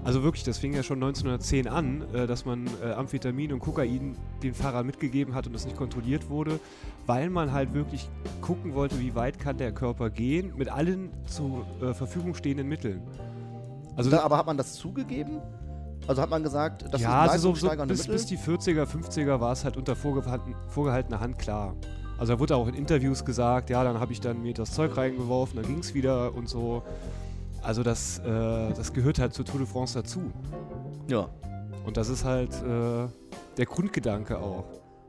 Also 0.03 0.23
wirklich, 0.23 0.43
das 0.43 0.57
fing 0.57 0.73
ja 0.73 0.83
schon 0.83 0.97
1910 0.97 1.67
an, 1.67 2.03
äh, 2.13 2.25
dass 2.25 2.45
man 2.45 2.67
äh, 2.83 2.91
Amphetamin 2.91 3.53
und 3.53 3.59
Kokain 3.59 4.15
den 4.41 4.53
Fahrern 4.53 4.85
mitgegeben 4.85 5.35
hat 5.35 5.47
und 5.47 5.53
das 5.53 5.65
nicht 5.65 5.77
kontrolliert 5.77 6.29
wurde, 6.29 6.59
weil 7.05 7.29
man 7.29 7.51
halt 7.51 7.73
wirklich 7.73 8.09
gucken 8.41 8.73
wollte, 8.73 8.99
wie 8.99 9.15
weit 9.15 9.39
kann 9.39 9.57
der 9.57 9.71
Körper 9.71 10.09
gehen 10.09 10.53
mit 10.55 10.69
allen 10.69 11.09
zur 11.25 11.65
äh, 11.81 11.93
Verfügung 11.93 12.33
stehenden 12.33 12.67
Mitteln. 12.67 13.01
Also 13.95 14.09
da, 14.09 14.21
aber 14.21 14.37
hat 14.37 14.45
man 14.45 14.57
das 14.57 14.73
zugegeben? 14.73 15.41
Also 16.07 16.21
hat 16.21 16.29
man 16.29 16.41
gesagt, 16.41 16.85
das 16.91 17.01
ja, 17.01 17.25
ist 17.25 17.31
also 17.31 17.53
so, 17.53 17.69
so 17.69 17.85
bis, 17.85 18.07
bis 18.07 18.25
die 18.25 18.37
40er, 18.37 18.85
50er 18.85 19.39
war 19.39 19.51
es 19.51 19.63
halt 19.63 19.77
unter 19.77 19.95
vorgehalten, 19.95 20.55
vorgehaltener 20.69 21.19
Hand 21.19 21.37
klar. 21.37 21.75
Also 22.17 22.33
da 22.33 22.39
wurde 22.39 22.55
auch 22.55 22.67
in 22.67 22.73
Interviews 22.73 23.23
gesagt, 23.23 23.69
ja, 23.69 23.83
dann 23.83 23.99
habe 23.99 24.11
ich 24.11 24.19
dann 24.19 24.41
mir 24.41 24.53
das 24.53 24.71
Zeug 24.71 24.97
reingeworfen, 24.97 25.57
dann 25.57 25.65
ging 25.65 25.79
es 25.79 25.93
wieder 25.93 26.33
und 26.33 26.49
so. 26.49 26.83
Also 27.61 27.83
das, 27.83 28.19
äh, 28.19 28.73
das 28.73 28.93
gehört 28.93 29.19
halt 29.19 29.33
zur 29.33 29.45
Tour 29.45 29.59
de 29.59 29.67
France 29.67 29.93
dazu. 29.99 30.21
ja. 31.07 31.29
Und 31.85 31.97
das 31.97 32.09
ist 32.09 32.23
halt 32.23 32.53
äh, 32.61 33.07
der 33.57 33.65
Grundgedanke 33.65 34.37
auch. 34.37 34.65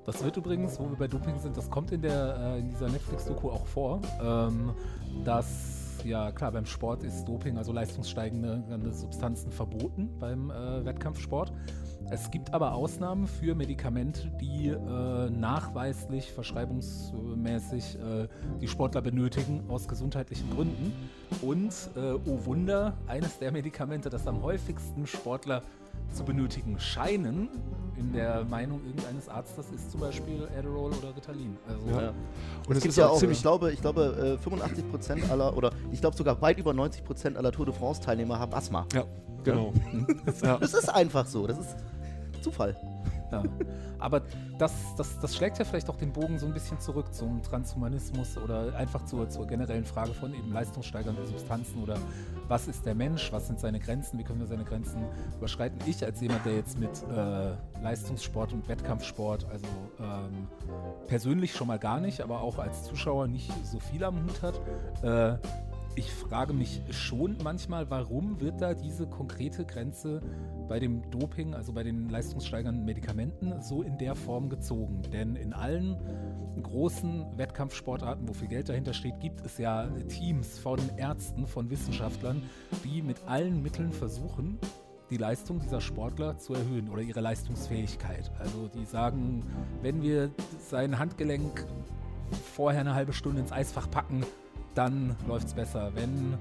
Das 0.06 0.24
wird 0.24 0.36
übrigens, 0.36 0.78
wo 0.80 0.88
wir 0.88 0.96
bei 0.96 1.08
Doping 1.08 1.38
sind, 1.38 1.56
das 1.56 1.68
kommt 1.68 1.92
in, 1.92 2.00
der, 2.00 2.36
äh, 2.38 2.58
in 2.60 2.68
dieser 2.68 2.88
Netflix-Doku 2.88 3.50
auch 3.50 3.66
vor, 3.66 4.00
ähm, 4.22 4.72
dass, 5.24 6.02
ja 6.04 6.32
klar, 6.32 6.52
beim 6.52 6.64
Sport 6.64 7.02
ist 7.02 7.24
Doping, 7.26 7.58
also 7.58 7.72
leistungssteigende 7.72 8.92
Substanzen 8.92 9.50
verboten 9.50 10.08
beim 10.18 10.50
äh, 10.50 10.84
Wettkampfsport. 10.84 11.52
Es 12.10 12.30
gibt 12.32 12.52
aber 12.52 12.74
Ausnahmen 12.74 13.28
für 13.28 13.54
Medikamente, 13.54 14.28
die 14.40 14.68
äh, 14.68 15.30
nachweislich, 15.30 16.32
verschreibungsmäßig 16.32 17.98
äh, 17.98 18.26
die 18.60 18.66
Sportler 18.66 19.00
benötigen 19.00 19.62
aus 19.68 19.86
gesundheitlichen 19.86 20.50
Gründen. 20.50 20.92
Und, 21.40 21.72
äh, 21.94 22.14
oh 22.26 22.44
Wunder, 22.46 22.94
eines 23.06 23.38
der 23.38 23.52
Medikamente, 23.52 24.10
das 24.10 24.26
am 24.26 24.42
häufigsten 24.42 25.06
Sportler 25.06 25.62
zu 26.12 26.24
benötigen 26.24 26.80
scheinen, 26.80 27.48
in 27.96 28.12
der 28.12 28.44
Meinung 28.44 28.84
irgendeines 28.84 29.28
Arztes, 29.28 29.70
ist 29.70 29.92
zum 29.92 30.00
Beispiel 30.00 30.48
Adderall 30.58 30.90
oder 30.90 31.14
Ritalin. 31.14 31.56
Also, 31.68 31.90
Ja. 31.90 32.02
Ja. 32.02 32.14
Und 32.66 32.76
es 32.76 32.82
gibt 32.82 32.96
ja 32.96 33.08
auch, 33.08 33.22
ich 33.22 33.40
glaube, 33.40 33.72
ich 33.72 33.80
glaube 33.80 34.38
äh, 34.42 34.48
85% 34.48 35.30
aller, 35.30 35.56
oder 35.56 35.70
ich 35.92 36.00
glaube 36.00 36.16
sogar 36.16 36.40
weit 36.42 36.58
über 36.58 36.72
90% 36.72 37.36
aller 37.36 37.52
Tour 37.52 37.66
de 37.66 37.74
France-Teilnehmer 37.74 38.40
haben 38.40 38.52
Asthma. 38.52 38.84
Ja, 38.92 39.04
genau. 39.44 39.72
ja. 40.42 40.58
Das 40.58 40.74
ist 40.74 40.88
einfach 40.88 41.26
so, 41.26 41.46
das 41.46 41.58
ist 41.58 41.76
Zufall. 42.40 42.76
Ja. 43.32 43.42
Aber 43.98 44.22
das, 44.58 44.72
das, 44.96 45.18
das 45.20 45.36
schlägt 45.36 45.58
ja 45.58 45.64
vielleicht 45.64 45.88
auch 45.88 45.96
den 45.96 46.12
Bogen 46.12 46.38
so 46.38 46.46
ein 46.46 46.52
bisschen 46.52 46.80
zurück 46.80 47.14
zum 47.14 47.42
Transhumanismus 47.42 48.36
oder 48.38 48.74
einfach 48.74 49.04
zur, 49.04 49.28
zur 49.28 49.46
generellen 49.46 49.84
Frage 49.84 50.12
von 50.12 50.34
eben 50.34 50.52
leistungssteigernden 50.52 51.26
Substanzen 51.26 51.82
oder 51.82 51.98
was 52.48 52.66
ist 52.66 52.84
der 52.84 52.94
Mensch, 52.94 53.30
was 53.32 53.46
sind 53.46 53.60
seine 53.60 53.78
Grenzen, 53.78 54.18
wie 54.18 54.24
können 54.24 54.40
wir 54.40 54.46
seine 54.46 54.64
Grenzen 54.64 55.04
überschreiten. 55.36 55.78
Ich 55.86 56.04
als 56.04 56.20
jemand, 56.20 56.44
der 56.44 56.56
jetzt 56.56 56.78
mit 56.78 56.90
äh, 57.14 57.52
Leistungssport 57.82 58.52
und 58.52 58.68
Wettkampfsport, 58.68 59.46
also 59.50 59.66
ähm, 60.00 60.48
persönlich 61.06 61.54
schon 61.54 61.68
mal 61.68 61.78
gar 61.78 62.00
nicht, 62.00 62.20
aber 62.20 62.40
auch 62.40 62.58
als 62.58 62.84
Zuschauer 62.84 63.28
nicht 63.28 63.52
so 63.64 63.78
viel 63.78 64.02
am 64.02 64.16
Hut 64.24 64.42
hat, 64.42 64.60
äh, 65.02 65.38
ich 65.96 66.12
frage 66.12 66.52
mich 66.52 66.82
schon 66.90 67.36
manchmal, 67.42 67.90
warum 67.90 68.40
wird 68.40 68.60
da 68.60 68.74
diese 68.74 69.06
konkrete 69.06 69.64
Grenze 69.64 70.20
bei 70.68 70.78
dem 70.78 71.08
Doping, 71.10 71.54
also 71.54 71.72
bei 71.72 71.82
den 71.82 72.08
leistungssteigernden 72.08 72.84
Medikamenten, 72.84 73.60
so 73.60 73.82
in 73.82 73.98
der 73.98 74.14
Form 74.14 74.48
gezogen? 74.48 75.02
Denn 75.12 75.36
in 75.36 75.52
allen 75.52 75.96
großen 76.62 77.26
Wettkampfsportarten, 77.36 78.28
wo 78.28 78.32
viel 78.32 78.48
Geld 78.48 78.68
dahinter 78.68 78.94
steht, 78.94 79.20
gibt 79.20 79.44
es 79.44 79.58
ja 79.58 79.88
Teams 80.08 80.58
von 80.58 80.78
Ärzten, 80.96 81.46
von 81.46 81.70
Wissenschaftlern, 81.70 82.42
die 82.84 83.02
mit 83.02 83.16
allen 83.26 83.62
Mitteln 83.62 83.92
versuchen, 83.92 84.58
die 85.10 85.16
Leistung 85.16 85.58
dieser 85.60 85.80
Sportler 85.80 86.38
zu 86.38 86.54
erhöhen 86.54 86.88
oder 86.88 87.02
ihre 87.02 87.20
Leistungsfähigkeit. 87.20 88.30
Also 88.38 88.68
die 88.68 88.84
sagen, 88.84 89.44
wenn 89.82 90.02
wir 90.02 90.30
sein 90.60 90.98
Handgelenk 90.98 91.66
vorher 92.54 92.80
eine 92.80 92.94
halbe 92.94 93.12
Stunde 93.12 93.40
ins 93.40 93.50
Eisfach 93.50 93.90
packen, 93.90 94.24
dann 94.74 95.16
läuft 95.26 95.48
es 95.48 95.54
besser. 95.54 95.90
Wenn 95.94 96.38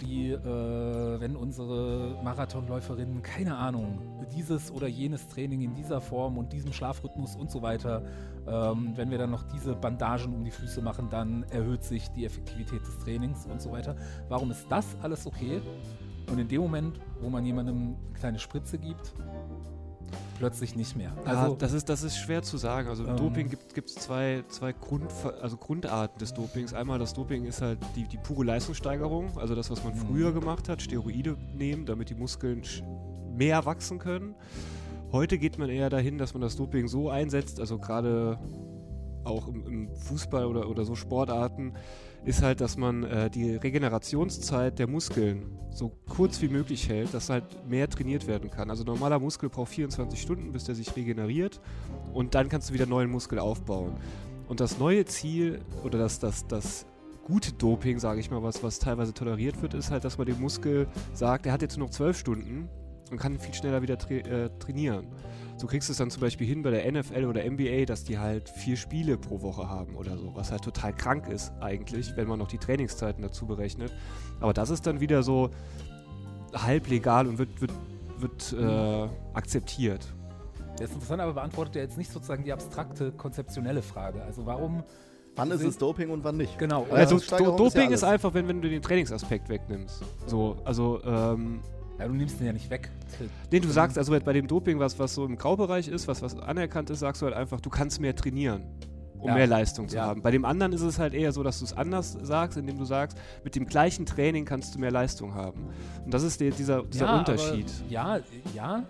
die, 0.00 0.30
äh, 0.32 1.20
wenn 1.20 1.36
unsere 1.36 2.18
Marathonläuferinnen, 2.22 3.22
keine 3.22 3.56
Ahnung, 3.56 3.98
dieses 4.34 4.70
oder 4.72 4.88
jenes 4.88 5.28
Training 5.28 5.62
in 5.62 5.74
dieser 5.74 6.00
Form 6.00 6.38
und 6.38 6.52
diesem 6.52 6.72
Schlafrhythmus 6.72 7.36
und 7.36 7.50
so 7.50 7.62
weiter, 7.62 8.02
ähm, 8.46 8.92
wenn 8.96 9.10
wir 9.10 9.18
dann 9.18 9.30
noch 9.30 9.44
diese 9.44 9.74
Bandagen 9.74 10.34
um 10.34 10.44
die 10.44 10.50
Füße 10.50 10.82
machen, 10.82 11.08
dann 11.10 11.44
erhöht 11.50 11.84
sich 11.84 12.08
die 12.10 12.24
Effektivität 12.24 12.82
des 12.86 12.98
Trainings 12.98 13.46
und 13.46 13.60
so 13.60 13.70
weiter. 13.70 13.94
Warum 14.28 14.50
ist 14.50 14.66
das 14.68 14.96
alles 15.02 15.26
okay? 15.26 15.60
Und 16.30 16.38
in 16.38 16.48
dem 16.48 16.62
Moment, 16.62 17.00
wo 17.20 17.28
man 17.28 17.44
jemandem 17.44 17.76
eine 17.76 18.18
kleine 18.18 18.38
Spritze 18.38 18.78
gibt, 18.78 19.12
plötzlich 20.42 20.74
nicht 20.74 20.96
mehr. 20.96 21.12
Also, 21.24 21.52
ja, 21.52 21.56
das, 21.56 21.72
ist, 21.72 21.88
das 21.88 22.02
ist 22.02 22.16
schwer 22.16 22.42
zu 22.42 22.56
sagen. 22.56 22.88
Also 22.88 23.06
ähm, 23.06 23.16
Doping 23.16 23.48
gibt 23.48 23.88
es 23.88 23.94
zwei, 23.94 24.42
zwei 24.48 24.72
Grund, 24.72 25.06
also 25.40 25.56
Grundarten 25.56 26.18
des 26.18 26.34
Dopings. 26.34 26.74
Einmal 26.74 26.98
das 26.98 27.14
Doping 27.14 27.44
ist 27.44 27.62
halt 27.62 27.78
die, 27.94 28.08
die 28.08 28.16
pure 28.16 28.44
Leistungssteigerung, 28.44 29.38
also 29.38 29.54
das, 29.54 29.70
was 29.70 29.84
man 29.84 29.94
mhm. 29.94 29.98
früher 29.98 30.32
gemacht 30.32 30.68
hat, 30.68 30.82
Steroide 30.82 31.36
nehmen, 31.54 31.86
damit 31.86 32.10
die 32.10 32.16
Muskeln 32.16 32.62
mehr 33.36 33.64
wachsen 33.66 34.00
können. 34.00 34.34
Heute 35.12 35.38
geht 35.38 35.58
man 35.58 35.70
eher 35.70 35.90
dahin, 35.90 36.18
dass 36.18 36.34
man 36.34 36.40
das 36.40 36.56
Doping 36.56 36.88
so 36.88 37.08
einsetzt, 37.08 37.60
also 37.60 37.78
gerade 37.78 38.36
auch 39.24 39.48
im, 39.48 39.66
im 39.66 39.96
Fußball 39.96 40.46
oder, 40.46 40.68
oder 40.68 40.84
so 40.84 40.94
Sportarten, 40.94 41.74
ist 42.24 42.42
halt, 42.42 42.60
dass 42.60 42.76
man 42.76 43.02
äh, 43.04 43.30
die 43.30 43.56
Regenerationszeit 43.56 44.78
der 44.78 44.86
Muskeln 44.86 45.58
so 45.70 45.92
kurz 46.08 46.40
wie 46.40 46.48
möglich 46.48 46.88
hält, 46.88 47.12
dass 47.14 47.30
halt 47.30 47.44
mehr 47.68 47.88
trainiert 47.88 48.26
werden 48.26 48.50
kann. 48.50 48.70
Also 48.70 48.84
normaler 48.84 49.18
Muskel 49.18 49.48
braucht 49.48 49.72
24 49.72 50.20
Stunden, 50.20 50.52
bis 50.52 50.64
der 50.64 50.74
sich 50.74 50.94
regeneriert 50.94 51.60
und 52.12 52.34
dann 52.34 52.48
kannst 52.48 52.70
du 52.70 52.74
wieder 52.74 52.86
neuen 52.86 53.10
Muskel 53.10 53.38
aufbauen. 53.38 53.94
Und 54.48 54.60
das 54.60 54.78
neue 54.78 55.04
Ziel 55.04 55.60
oder 55.82 55.98
das, 55.98 56.18
das, 56.18 56.46
das 56.46 56.86
gute 57.24 57.52
Doping, 57.52 57.98
sage 57.98 58.20
ich 58.20 58.30
mal, 58.30 58.42
was, 58.42 58.62
was 58.62 58.78
teilweise 58.78 59.14
toleriert 59.14 59.60
wird, 59.62 59.74
ist 59.74 59.90
halt, 59.90 60.04
dass 60.04 60.18
man 60.18 60.26
dem 60.26 60.40
Muskel 60.40 60.86
sagt, 61.14 61.46
er 61.46 61.52
hat 61.52 61.62
jetzt 61.62 61.76
nur 61.76 61.86
noch 61.86 61.94
12 61.94 62.18
Stunden 62.18 62.68
und 63.10 63.18
kann 63.18 63.38
viel 63.38 63.54
schneller 63.54 63.82
wieder 63.82 63.98
tra 63.98 64.14
äh, 64.14 64.50
trainieren. 64.58 65.06
So 65.62 65.68
kriegst 65.68 65.88
du 65.88 65.92
es 65.92 65.98
dann 65.98 66.10
zum 66.10 66.22
Beispiel 66.22 66.44
hin 66.44 66.62
bei 66.64 66.70
der 66.70 66.90
NFL 66.90 67.24
oder 67.24 67.48
NBA, 67.48 67.84
dass 67.84 68.02
die 68.02 68.18
halt 68.18 68.48
vier 68.48 68.76
Spiele 68.76 69.16
pro 69.16 69.42
Woche 69.42 69.68
haben 69.68 69.94
oder 69.94 70.18
so, 70.18 70.34
was 70.34 70.50
halt 70.50 70.62
total 70.62 70.92
krank 70.92 71.28
ist 71.28 71.52
eigentlich, 71.60 72.16
wenn 72.16 72.26
man 72.26 72.40
noch 72.40 72.48
die 72.48 72.58
Trainingszeiten 72.58 73.22
dazu 73.22 73.46
berechnet. 73.46 73.92
Aber 74.40 74.52
das 74.52 74.70
ist 74.70 74.88
dann 74.88 74.98
wieder 74.98 75.22
so 75.22 75.50
halb 76.52 76.88
legal 76.88 77.28
und 77.28 77.38
wird, 77.38 77.60
wird, 77.60 77.72
wird 78.18 78.52
äh, 78.54 79.08
akzeptiert. 79.34 80.04
Das 80.78 80.88
ist 80.88 80.94
interessant, 80.94 81.22
aber 81.22 81.34
beantwortet 81.34 81.76
ja 81.76 81.82
jetzt 81.82 81.96
nicht 81.96 82.10
sozusagen 82.10 82.42
die 82.42 82.52
abstrakte, 82.52 83.12
konzeptionelle 83.12 83.82
Frage. 83.82 84.20
Also 84.24 84.44
warum 84.44 84.82
Wann 85.36 85.52
ist 85.52 85.62
es 85.62 85.78
Doping 85.78 86.10
und 86.10 86.24
wann 86.24 86.38
nicht? 86.38 86.58
Genau. 86.58 86.88
Also, 86.90 87.20
Doping 87.20 87.66
ist, 87.66 87.74
ja 87.74 87.88
ist, 87.90 88.04
einfach, 88.04 88.34
wenn, 88.34 88.48
wenn 88.48 88.60
du 88.60 88.68
den 88.68 88.82
Trainingsaspekt 88.82 89.48
wegnimmst. 89.48 90.02
So, 90.26 90.56
also 90.64 91.00
ähm, 91.04 91.60
ja, 91.98 92.08
du 92.08 92.14
nimmst 92.14 92.40
den 92.40 92.46
ja 92.46 92.52
nicht 92.52 92.70
weg. 92.70 92.90
Nee, 93.50 93.60
du 93.60 93.68
sagst 93.68 93.98
also 93.98 94.18
bei 94.18 94.32
dem 94.32 94.46
Doping, 94.46 94.78
was, 94.78 94.98
was 94.98 95.14
so 95.14 95.24
im 95.24 95.36
Graubereich 95.36 95.88
ist, 95.88 96.08
was, 96.08 96.22
was 96.22 96.38
anerkannt 96.38 96.90
ist, 96.90 97.00
sagst 97.00 97.22
du 97.22 97.26
halt 97.26 97.36
einfach, 97.36 97.60
du 97.60 97.70
kannst 97.70 98.00
mehr 98.00 98.14
trainieren, 98.14 98.64
um 99.18 99.28
ja. 99.28 99.34
mehr 99.34 99.46
Leistung 99.46 99.88
zu 99.88 99.96
ja. 99.96 100.06
haben. 100.06 100.22
Bei 100.22 100.30
dem 100.30 100.44
anderen 100.44 100.72
ist 100.72 100.82
es 100.82 100.98
halt 100.98 101.14
eher 101.14 101.32
so, 101.32 101.42
dass 101.42 101.58
du 101.58 101.64
es 101.64 101.72
anders 101.72 102.16
sagst, 102.22 102.56
indem 102.56 102.78
du 102.78 102.84
sagst, 102.84 103.16
mit 103.44 103.54
dem 103.54 103.66
gleichen 103.66 104.06
Training 104.06 104.44
kannst 104.44 104.74
du 104.74 104.78
mehr 104.78 104.90
Leistung 104.90 105.34
haben. 105.34 105.68
Und 106.04 106.12
das 106.12 106.22
ist 106.22 106.40
der, 106.40 106.50
dieser, 106.50 106.82
dieser 106.82 107.06
ja, 107.06 107.18
Unterschied. 107.18 107.66
Aber, 107.66 107.90
ja, 107.90 108.20
ja, 108.54 108.84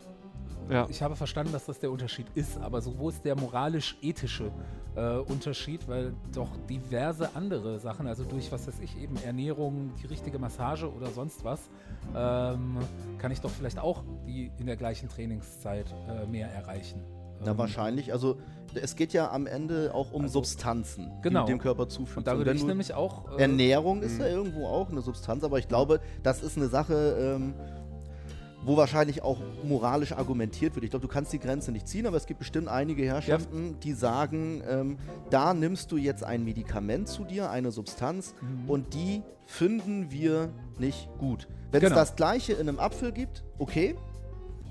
ja. 0.72 0.86
Ich 0.88 1.02
habe 1.02 1.16
verstanden, 1.16 1.52
dass 1.52 1.66
das 1.66 1.78
der 1.78 1.90
Unterschied 1.90 2.26
ist, 2.34 2.58
aber 2.58 2.80
so 2.80 2.98
wo 2.98 3.08
ist 3.08 3.24
der 3.24 3.38
moralisch-ethische 3.38 4.50
äh, 4.94 5.16
Unterschied? 5.18 5.86
Weil 5.88 6.14
doch 6.34 6.48
diverse 6.68 7.34
andere 7.34 7.78
Sachen, 7.78 8.06
also 8.06 8.24
durch 8.24 8.50
was 8.50 8.66
weiß 8.66 8.80
ich, 8.80 9.00
eben 9.00 9.16
Ernährung, 9.24 9.92
die 10.02 10.06
richtige 10.06 10.38
Massage 10.38 10.92
oder 10.92 11.08
sonst 11.10 11.44
was, 11.44 11.60
ähm, 12.14 12.78
kann 13.18 13.30
ich 13.30 13.40
doch 13.40 13.50
vielleicht 13.50 13.78
auch 13.78 14.02
die 14.26 14.50
in 14.58 14.66
der 14.66 14.76
gleichen 14.76 15.08
Trainingszeit 15.08 15.94
äh, 16.08 16.26
mehr 16.26 16.50
erreichen. 16.50 17.02
Na, 17.44 17.52
ähm, 17.52 17.58
wahrscheinlich. 17.58 18.12
Also, 18.12 18.38
es 18.74 18.96
geht 18.96 19.12
ja 19.12 19.30
am 19.30 19.46
Ende 19.46 19.94
auch 19.94 20.12
um 20.12 20.22
also, 20.22 20.40
Substanzen, 20.40 21.10
genau. 21.22 21.44
die 21.44 21.52
dem 21.52 21.58
Körper 21.58 21.88
zufügen. 21.88 22.18
Und 22.18 22.26
da 22.26 22.36
würde 22.36 22.52
ich 22.52 22.64
nämlich 22.64 22.94
auch. 22.94 23.36
Äh, 23.36 23.42
Ernährung 23.42 24.02
ist 24.02 24.18
ja 24.18 24.26
irgendwo 24.26 24.66
auch 24.66 24.90
eine 24.90 25.02
Substanz, 25.02 25.44
aber 25.44 25.58
ich 25.58 25.68
glaube, 25.68 26.00
das 26.22 26.42
ist 26.42 26.56
eine 26.56 26.68
Sache. 26.68 27.36
Ähm, 27.36 27.54
wo 28.64 28.76
wahrscheinlich 28.76 29.22
auch 29.22 29.38
moralisch 29.64 30.12
argumentiert 30.12 30.74
wird. 30.74 30.84
Ich 30.84 30.90
glaube, 30.90 31.06
du 31.06 31.12
kannst 31.12 31.32
die 31.32 31.38
Grenze 31.38 31.72
nicht 31.72 31.88
ziehen, 31.88 32.06
aber 32.06 32.16
es 32.16 32.26
gibt 32.26 32.38
bestimmt 32.38 32.68
einige 32.68 33.04
Herrschaften, 33.04 33.70
ja. 33.70 33.76
die 33.82 33.92
sagen, 33.92 34.62
ähm, 34.68 34.98
da 35.30 35.54
nimmst 35.54 35.90
du 35.92 35.96
jetzt 35.96 36.24
ein 36.24 36.44
Medikament 36.44 37.08
zu 37.08 37.24
dir, 37.24 37.50
eine 37.50 37.72
Substanz, 37.72 38.34
mhm. 38.40 38.70
und 38.70 38.94
die 38.94 39.22
finden 39.46 40.10
wir 40.10 40.50
nicht 40.78 41.08
gut. 41.18 41.48
Wenn 41.70 41.82
es 41.82 41.88
genau. 41.88 42.00
das 42.00 42.16
gleiche 42.16 42.52
in 42.52 42.68
einem 42.68 42.78
Apfel 42.78 43.12
gibt, 43.12 43.44
okay, 43.58 43.96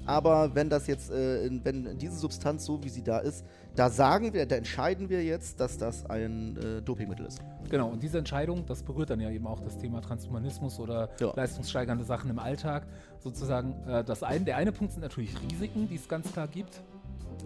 aber 0.05 0.55
wenn 0.55 0.69
das 0.69 0.87
jetzt, 0.87 1.11
äh, 1.11 1.49
wenn 1.63 1.97
diese 1.97 2.15
Substanz 2.15 2.65
so 2.65 2.83
wie 2.83 2.89
sie 2.89 3.03
da 3.03 3.19
ist, 3.19 3.45
da 3.75 3.89
sagen 3.89 4.33
wir, 4.33 4.45
da 4.45 4.55
entscheiden 4.55 5.09
wir 5.09 5.23
jetzt, 5.23 5.59
dass 5.59 5.77
das 5.77 6.05
ein 6.05 6.57
äh, 6.57 6.81
Dopingmittel 6.81 7.25
ist. 7.25 7.41
Genau, 7.69 7.89
und 7.89 8.03
diese 8.03 8.17
Entscheidung, 8.17 8.65
das 8.65 8.83
berührt 8.83 9.09
dann 9.09 9.21
ja 9.21 9.29
eben 9.29 9.47
auch 9.47 9.61
das 9.61 9.77
Thema 9.77 10.01
Transhumanismus 10.01 10.79
oder 10.79 11.09
ja. 11.19 11.33
leistungssteigernde 11.33 12.03
Sachen 12.03 12.29
im 12.29 12.39
Alltag. 12.39 12.85
Sozusagen, 13.19 13.75
äh, 13.87 14.03
das 14.03 14.23
ein, 14.23 14.43
der 14.43 14.57
eine 14.57 14.71
Punkt 14.71 14.93
sind 14.93 15.01
natürlich 15.01 15.35
Risiken, 15.41 15.87
die 15.87 15.95
es 15.95 16.07
ganz 16.09 16.31
klar 16.31 16.47
gibt. 16.47 16.81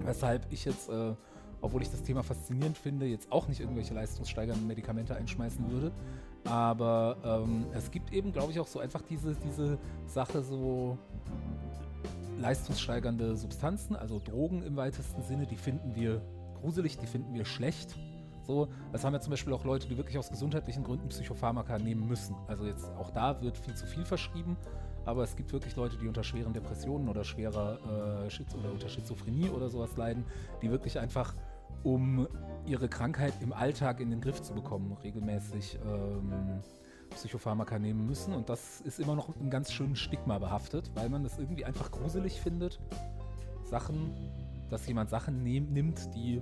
Weshalb 0.04 0.48
ich 0.52 0.66
jetzt, 0.66 0.90
äh, 0.90 1.14
obwohl 1.62 1.84
ich 1.84 1.92
das 1.92 2.02
Thema 2.02 2.24
faszinierend 2.24 2.78
finde, 2.78 3.06
jetzt 3.06 3.32
auch 3.32 3.48
nicht 3.48 3.62
irgendwelche 3.62 3.94
leistungssteigernden 3.94 4.66
Medikamente 4.68 5.16
einschmeißen 5.16 5.70
würde. 5.70 5.92
Aber 6.46 7.18
ähm, 7.24 7.66
es 7.74 7.92
gibt 7.92 8.12
eben, 8.14 8.32
glaube 8.32 8.52
ich, 8.52 8.60
auch 8.60 8.68
so 8.68 8.80
einfach 8.80 9.02
diese, 9.02 9.36
diese 9.36 9.78
Sache 10.06 10.42
so 10.42 10.98
leistungssteigernde 12.40 13.36
Substanzen, 13.36 13.96
also 13.96 14.20
Drogen 14.20 14.64
im 14.64 14.76
weitesten 14.76 15.22
Sinne, 15.22 15.46
die 15.46 15.56
finden 15.56 15.96
wir 15.96 16.22
gruselig, 16.62 16.98
die 16.98 17.08
finden 17.08 17.34
wir 17.34 17.46
schlecht. 17.46 17.96
So, 18.44 18.68
das 18.92 19.04
haben 19.04 19.14
ja 19.14 19.20
zum 19.20 19.32
Beispiel 19.32 19.54
auch 19.54 19.64
Leute, 19.64 19.88
die 19.88 19.98
wirklich 19.98 20.18
aus 20.18 20.30
gesundheitlichen 20.30 20.84
Gründen 20.84 21.10
Psychopharmaka 21.10 21.80
nehmen 21.80 22.08
müssen. 22.08 22.36
Also 22.48 22.66
jetzt 22.66 22.86
auch 22.98 23.10
da 23.10 23.42
wird 23.42 23.58
viel 23.58 23.74
zu 23.74 23.88
viel 23.88 24.06
verschrieben, 24.06 24.56
aber 25.06 25.24
es 25.24 25.36
gibt 25.36 25.52
wirklich 25.52 25.76
Leute, 25.76 25.98
die 25.98 26.08
unter 26.08 26.24
schweren 26.24 26.54
Depressionen 26.54 27.10
oder 27.10 27.24
schwerer 27.24 28.26
äh, 28.26 28.30
Schiz 28.30 28.54
oder 28.54 28.72
unter 28.72 28.88
Schizophrenie 28.88 29.50
oder 29.50 29.70
sowas 29.70 29.98
leiden, 29.98 30.26
die 30.62 30.70
wirklich 30.70 31.00
einfach, 31.00 31.34
um 31.84 32.28
ihre 32.68 32.88
Krankheit 32.88 33.34
im 33.42 33.52
Alltag 33.52 34.00
in 34.00 34.12
den 34.12 34.22
Griff 34.22 34.42
zu 34.42 34.54
bekommen, 34.54 34.96
regelmäßig 35.04 35.80
ähm, 35.86 36.62
Psychopharmaka 37.12 37.80
nehmen 37.80 38.06
müssen. 38.06 38.34
Und 38.34 38.50
das 38.50 38.82
ist 38.82 39.00
immer 39.00 39.16
noch 39.16 39.30
ein 39.40 39.50
ganz 39.50 39.72
schönen 39.72 39.96
Stigma 39.96 40.40
behaftet, 40.40 40.92
weil 40.96 41.10
man 41.10 41.24
das 41.24 41.38
irgendwie 41.38 41.66
einfach 41.66 41.92
gruselig 41.92 42.40
findet. 42.42 42.80
Sachen, 43.64 44.14
dass 44.70 44.88
jemand 44.88 45.10
Sachen 45.10 45.44
nehm, 45.44 45.72
nimmt, 45.72 46.14
die 46.16 46.42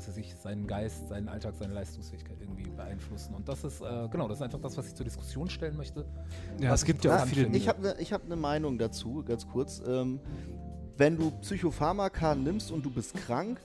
was 0.00 0.08
weiß 0.08 0.16
ich, 0.16 0.34
seinen 0.34 0.66
Geist, 0.66 1.08
seinen 1.08 1.28
Alltag, 1.28 1.54
seine 1.58 1.74
Leistungsfähigkeit 1.74 2.38
irgendwie 2.40 2.70
beeinflussen. 2.70 3.34
Und 3.34 3.46
das 3.48 3.64
ist, 3.64 3.82
äh, 3.82 4.08
genau, 4.10 4.28
das 4.28 4.38
ist 4.38 4.42
einfach 4.42 4.60
das, 4.60 4.74
was 4.78 4.88
ich 4.88 4.94
zur 4.94 5.04
Diskussion 5.04 5.50
stellen 5.50 5.76
möchte. 5.76 6.06
Ja, 6.58 6.72
es 6.72 6.86
gibt 6.86 7.04
ja 7.04 7.22
auch 7.22 7.26
viele. 7.26 7.48
Ich 7.54 7.68
habe 7.68 7.94
eine 7.94 8.04
hab 8.06 8.26
ne 8.26 8.36
Meinung 8.36 8.78
dazu, 8.78 9.22
ganz 9.22 9.46
kurz. 9.46 9.82
Ähm, 9.86 10.18
wenn 10.96 11.18
du 11.18 11.30
Psychopharmaka 11.42 12.34
nimmst 12.34 12.70
und 12.70 12.84
du 12.84 12.90
bist 12.90 13.14
krank, 13.14 13.60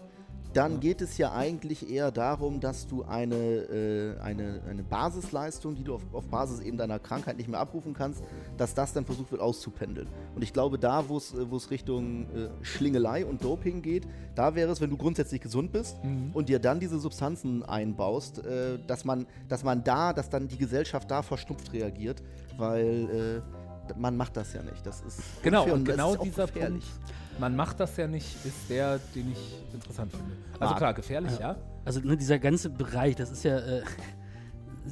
dann 0.56 0.80
geht 0.80 1.02
es 1.02 1.18
ja 1.18 1.34
eigentlich 1.34 1.90
eher 1.90 2.12
darum, 2.12 2.60
dass 2.60 2.88
du 2.88 3.04
eine, 3.04 3.36
äh, 3.36 4.20
eine, 4.22 4.62
eine 4.70 4.84
Basisleistung, 4.84 5.76
die 5.76 5.84
du 5.84 5.96
auf, 5.96 6.02
auf 6.14 6.26
Basis 6.28 6.62
eben 6.62 6.78
deiner 6.78 6.98
Krankheit 7.00 7.38
nicht 7.38 7.50
mehr 7.50 7.60
abrufen 7.60 7.94
kannst, 7.94 8.24
dass 8.58 8.74
das 8.74 8.94
dann 8.94 9.06
versucht 9.06 9.32
wird 9.32 9.42
auszupendeln. 9.42 10.08
Und 10.34 10.42
ich 10.44 10.54
glaube, 10.54 10.80
da, 10.80 11.10
wo 11.10 11.18
es 11.18 11.72
Richtung 11.72 12.24
äh, 12.34 12.50
Schlingelei 12.62 13.26
und 13.26 13.44
Doping 13.44 13.82
geht, 13.82 14.08
da 14.36 14.56
wäre 14.56 14.72
es, 14.72 14.80
wenn 14.82 14.90
du 14.90 14.98
grundsätzlich 14.98 15.42
gesund 15.42 15.72
bist 15.72 15.98
Mhm. 16.04 16.32
und 16.34 16.50
dir 16.50 16.60
dann 16.60 16.80
diese 16.80 17.00
Substanzen 17.00 17.64
einbaust, 17.64 18.46
äh, 18.46 18.80
dass, 18.88 19.06
man, 19.06 19.26
dass 19.50 19.64
man 19.64 19.84
da, 19.84 20.14
dass 20.14 20.30
dann 20.30 20.48
die 20.48 20.58
Gesellschaft 20.58 21.10
da 21.12 21.22
verstupft 21.22 21.74
reagiert, 21.74 22.22
weil 22.58 23.44
äh, 23.90 24.00
man 24.00 24.18
macht 24.18 24.36
das 24.38 24.54
ja 24.54 24.64
nicht. 24.64 24.86
Das 24.86 25.02
ist 25.02 25.20
Genau, 25.44 25.66
und 25.66 25.88
das 25.88 25.96
genau 25.96 26.16
dieser 26.16 26.48
gefährlich. 26.48 26.84
Punkt, 26.86 27.25
man 27.39 27.56
macht 27.56 27.80
das 27.80 27.98
ja 27.98 28.08
nicht, 28.08 28.27
ist 28.46 28.70
der, 28.70 29.00
den 29.13 29.32
ich 29.32 29.74
interessant 29.74 30.12
finde. 30.12 30.32
Also 30.54 30.65
Marc. 30.65 30.77
klar, 30.77 30.94
gefährlich, 30.94 31.39
ja. 31.39 31.56
Also 31.84 32.00
ne, 32.00 32.18
dieser 32.18 32.39
ganze 32.39 32.70
Bereich, 32.70 33.15
das 33.15 33.32
ist 33.32 33.44
ja 33.44 33.58
äh, 33.60 33.84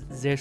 sehr, 0.09 0.37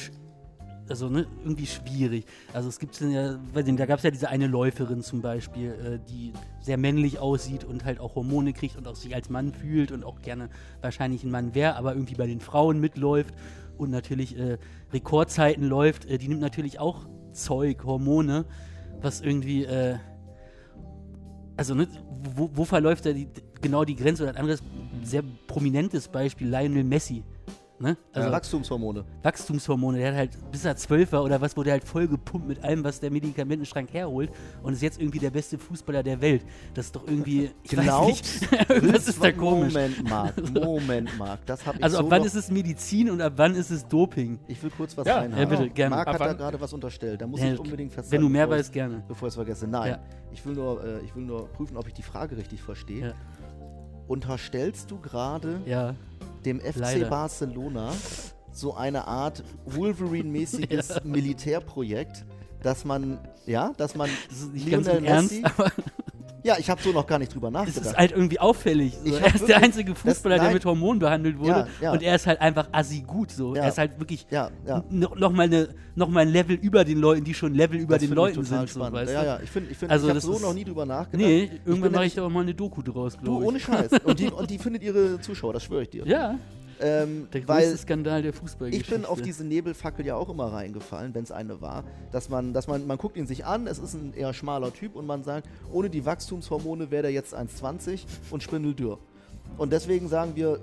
also 0.89 1.09
ne, 1.09 1.27
irgendwie 1.43 1.67
schwierig. 1.67 2.27
Also 2.53 2.69
es 2.69 2.79
gibt 2.79 3.01
ja, 3.01 3.39
weiß 3.55 3.65
nicht, 3.67 3.79
da 3.79 3.87
gab 3.87 3.99
es 3.99 4.05
ja 4.05 4.11
diese 4.11 4.29
eine 4.29 4.47
Läuferin 4.47 5.03
zum 5.03 5.23
Beispiel, 5.23 5.71
äh, 5.73 6.11
die 6.11 6.33
sehr 6.61 6.77
männlich 6.77 7.19
aussieht 7.19 7.65
und 7.65 7.85
halt 7.85 8.01
auch 8.01 8.15
Hormone 8.15 8.53
kriegt 8.53 8.77
und 8.77 8.87
auch 8.87 8.97
sich 8.97 9.15
als 9.15 9.31
Mann 9.31 9.53
fühlt 9.53 9.93
und 9.93 10.05
auch 10.05 10.21
gerne 10.21 10.51
wahrscheinlich 10.81 11.25
ein 11.25 11.31
Mann 11.31 11.55
wäre, 11.55 11.77
aber 11.77 11.95
irgendwie 11.95 12.15
bei 12.15 12.27
den 12.27 12.41
Frauen 12.41 12.81
mitläuft 12.81 13.35
und 13.79 13.91
natürlich 13.91 14.39
äh, 14.39 14.59
Rekordzeiten 14.93 15.65
läuft. 15.65 16.05
Äh, 16.07 16.19
die 16.19 16.29
nimmt 16.29 16.41
natürlich 16.41 16.79
auch 16.79 17.07
Zeug, 17.33 17.85
Hormone, 17.85 18.45
was 19.01 19.21
irgendwie 19.21 19.65
äh, 19.65 19.97
also 21.63 21.77
ne, 21.77 21.87
wo, 22.35 22.51
wo 22.53 22.65
verläuft 22.65 23.07
da 23.07 23.13
die, 23.13 23.29
genau 23.61 23.85
die 23.85 23.95
Grenze? 23.95 24.25
Oder 24.25 24.33
ein 24.33 24.39
anderes 24.39 24.63
sehr 25.05 25.23
prominentes 25.47 26.09
Beispiel, 26.09 26.49
Lionel 26.49 26.83
Messi. 26.83 27.23
Ne? 27.83 27.97
Also 28.13 28.31
Wachstumshormone. 28.31 29.05
Wachstumshormone, 29.25 29.99
der 29.99 30.09
hat 30.13 30.17
halt, 30.17 30.51
bis 30.53 30.65
er 30.65 30.77
zwölf 30.77 31.11
war 31.11 31.25
oder 31.25 31.41
was, 31.41 31.57
wurde 31.57 31.71
er 31.71 31.73
halt 31.73 31.85
voll 31.85 32.07
gepumpt 32.07 32.47
mit 32.47 32.63
allem, 32.63 32.85
was 32.85 33.01
der 33.01 33.11
Medikamentenschrank 33.11 33.93
herholt 33.93 34.31
und 34.63 34.73
ist 34.75 34.83
jetzt 34.83 35.01
irgendwie 35.01 35.19
der 35.19 35.31
beste 35.33 35.59
Fußballer 35.59 36.05
der 36.05 36.21
Welt. 36.21 36.45
Das 36.75 36.87
ist 36.87 36.95
doch 36.95 37.05
irgendwie, 37.09 37.51
ich 37.65 37.71
Glaubst- 37.73 38.43
weiß 38.43 38.51
nicht, 38.61 38.71
irgendwas 38.71 39.09
ist 39.09 39.23
da 39.25 39.33
komisch. 39.33 39.75
Moment, 39.75 40.09
Marc. 40.09 40.53
Moment, 40.55 41.19
Marc. 41.19 41.45
Das 41.45 41.67
habe 41.67 41.79
ich 41.79 41.83
Also 41.85 41.97
so 41.97 42.05
ab 42.05 42.11
wann 42.11 42.23
ist 42.25 42.37
es 42.37 42.51
Medizin 42.53 43.11
und 43.11 43.21
ab 43.21 43.33
wann 43.35 43.57
ist 43.57 43.71
es 43.71 43.87
Doping? 43.89 44.39
Ich 44.47 44.63
will 44.63 44.71
kurz 44.71 44.97
was 44.97 45.05
Ja, 45.07 45.17
reinhaben. 45.19 45.43
ja, 45.51 45.59
bitte, 45.59 45.71
gerne. 45.71 45.97
Marc 45.97 46.07
Ab 46.07 46.15
hat 46.15 46.21
da 46.21 46.33
gerade 46.35 46.61
was 46.61 46.73
unterstellt. 46.73 47.21
Da 47.21 47.27
muss 47.27 47.41
Ja, 47.41 47.53
ich 47.53 47.59
unbedingt 47.59 47.93
festhalten. 47.93 48.13
Wenn 48.13 48.21
du 48.21 48.29
mehr 48.29 48.49
weißt, 48.49 48.73
gerne. 48.73 49.03
Bevor 49.09 49.27
ich 49.27 49.33
es 49.33 49.35
vergesse. 49.35 49.67
Nein, 49.67 49.91
Ja. 49.91 49.99
ich, 50.31 50.47
will 50.47 50.55
nur, 50.55 50.85
äh, 50.85 51.01
ich 51.01 51.17
will 51.17 51.25
nur 51.25 51.49
prüfen, 51.49 51.77
ob 51.77 51.89
ich 51.89 51.95
die 51.95 52.03
Frage 52.03 52.37
richtig 52.37 52.63
verstehe. 52.63 53.09
Ja. 53.09 53.13
Unterstellst 54.09 54.91
du 54.91 54.99
gerade 55.01 55.61
Ja, 55.65 55.95
dem 56.45 56.61
FC 56.61 56.77
Leider. 56.77 57.09
Barcelona 57.09 57.93
so 58.53 58.75
eine 58.75 59.07
Art 59.07 59.43
Wolverine-mäßiges 59.67 61.01
Militärprojekt, 61.05 62.25
dass 62.63 62.85
man, 62.85 63.19
ja, 63.47 63.73
dass 63.77 63.95
man 63.95 64.11
das 64.29 64.49
Lionel 64.53 65.05
Ernst, 65.05 65.33
Messi, 65.33 65.45
aber 65.45 65.73
ja, 66.45 66.57
ich 66.59 66.69
habe 66.71 66.83
so 66.83 66.91
noch 66.93 67.07
gar 67.07 67.19
nicht 67.19 67.35
drüber 67.35 67.51
nachgedacht. 67.51 67.85
ist 67.87 67.97
halt 67.97 68.13
irgendwie 68.13 68.39
auffällig. 68.41 68.95
So. 69.05 69.15
Er 69.17 69.35
ist 69.35 69.47
der 69.49 69.59
einzige 69.59 69.95
Fußballer, 69.95 70.37
das- 70.37 70.45
der 70.47 70.55
mit 70.55 70.65
Hormonen 70.65 70.99
behandelt 70.99 71.39
wurde 71.39 71.51
Ja, 71.51 71.67
ja. 71.81 71.93
und 71.93 72.03
er 72.03 72.15
ist 72.17 72.27
halt 72.27 72.41
einfach 72.41 72.69
assi 72.73 73.01
gut. 73.07 73.31
So. 73.31 73.55
Er 73.55 73.69
ist 73.69 73.79
halt 73.79 73.99
wirklich 73.99 74.27
ja, 74.31 74.51
ja. 74.67 74.83
no, 74.91 75.15
noch, 75.17 75.33
mal 75.33 75.51
ein 76.21 76.29
Level 76.29 76.57
über 76.57 76.85
den 76.85 76.99
Leuten, 76.99 77.25
die 77.25 77.35
schon 77.35 77.55
Level 77.55 77.79
über 77.79 77.95
Das 77.99 78.07
den 78.07 78.15
Leuten 78.15 78.45
sind. 78.45 78.69
So, 78.69 78.81
weißt 78.81 79.13
ja, 79.13 79.25
ja, 79.25 79.41
ich 79.43 79.51
finde, 79.51 79.71
ich, 79.71 79.77
find, 79.79 79.91
Also 79.91 80.07
ich 80.07 80.11
habe 80.11 80.21
das 80.21 80.25
so 80.25 80.39
noch 80.47 80.55
nie 80.55 80.65
drüber 80.65 80.87
nachgedacht. 80.87 81.27
Nee, 81.29 81.51
irgendwann 81.65 81.93
mache 81.93 82.07
ich 82.07 82.15
da 82.15 82.25
auch 82.25 82.31
mal 82.31 82.41
eine 82.43 82.55
Doku 82.55 82.83
draus, 82.83 83.17
Du, 83.17 83.23
glaube 83.25 83.45
ohne 83.45 83.59
ich. 83.59 83.65
Scheiß. 83.65 83.91
Und 84.05 84.19
die, 84.19 84.27
und 84.31 84.51
die 84.51 84.59
findet 84.59 84.83
ihre 84.83 85.21
Zuschauer, 85.21 85.53
das 85.53 85.65
schwöre 85.65 85.83
ich 85.83 85.91
dir. 85.91 86.07
Ja, 86.07 86.39
Ähm, 86.83 87.29
der 87.33 87.47
weil 87.47 87.63
größte 87.63 87.79
Skandal 87.79 88.23
der 88.23 88.33
Fußballgeschichte. 88.33 88.95
ich 88.95 89.01
bin 89.01 89.09
auf 89.09 89.23
diese 89.23 89.45
Nebelfackel 89.45 90.05
ja 90.05 90.17
auch 90.17 90.29
immer 90.29 90.53
reingefallen, 90.53 91.15
wenn 91.15 91.23
es 91.23 91.31
eine 91.31 91.61
war, 91.61 91.85
dass 92.11 92.29
man, 92.29 92.53
dass 92.53 92.67
man, 92.67 92.87
man 92.87 92.99
guckt 92.99 93.17
ihn 93.17 93.27
sich 93.27 93.47
an, 93.47 93.67
es 93.67 93.79
ist 93.79 93.95
ein 93.95 94.13
eher 94.15 94.33
schmaler 94.33 94.73
Typ 94.73 94.97
und 94.97 95.07
man 95.07 95.23
sagt, 95.23 95.49
ohne 95.73 95.91
die 95.91 96.05
Wachstumshormone 96.05 96.91
wäre 96.91 97.03
der 97.03 97.13
jetzt 97.13 97.35
1,20 97.35 98.01
und 98.31 98.43
spindeldürr. 98.43 98.99
Und 99.59 99.73
deswegen 99.73 100.09
sagen 100.09 100.33
wir, 100.35 100.59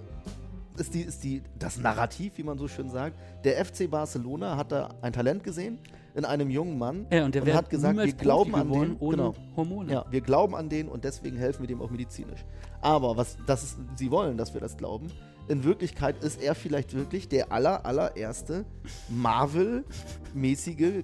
ist 0.78 0.94
die, 0.94 1.02
ist 1.02 1.24
die, 1.24 1.42
das 1.58 1.78
Narrativ, 1.78 2.34
wie 2.38 2.44
man 2.44 2.58
so 2.58 2.68
schön 2.68 2.90
sagt, 2.90 3.16
der 3.44 3.64
FC 3.64 3.90
Barcelona 3.90 4.58
hat 4.58 4.72
da 4.72 4.96
ein 5.02 5.14
Talent 5.14 5.44
gesehen 5.44 5.80
in 6.16 6.26
einem 6.26 6.50
jungen 6.50 6.78
Mann 6.78 7.06
ja, 7.12 7.26
und 7.26 7.36
der 7.36 7.46
wäre 7.46 7.58
hat 7.58 7.70
gesagt, 7.70 7.98
wir 7.98 8.14
glauben 8.14 8.56
an 8.56 8.72
den, 8.72 8.98
ohne 9.00 9.18
genau. 9.18 9.36
Hormone. 9.56 9.92
Ja, 9.92 10.06
wir 10.10 10.22
glauben 10.22 10.56
an 10.56 10.70
den 10.70 10.88
und 10.88 11.04
deswegen 11.04 11.38
helfen 11.38 11.62
wir 11.62 11.68
dem 11.68 11.82
auch 11.82 11.90
medizinisch. 11.90 12.44
Aber 12.82 13.16
was 13.18 13.38
das 13.46 13.64
ist, 13.64 13.78
sie 13.96 14.10
wollen, 14.12 14.38
dass 14.38 14.54
wir 14.54 14.62
das 14.62 14.78
glauben. 14.78 15.12
In 15.50 15.64
Wirklichkeit 15.64 16.24
ist 16.24 16.42
er 16.42 16.56
vielleicht 16.56 16.94
wirklich 16.94 17.28
der 17.28 17.52
aller, 17.52 17.86
allererste 17.86 18.66
Marvel-mäßige 19.10 21.04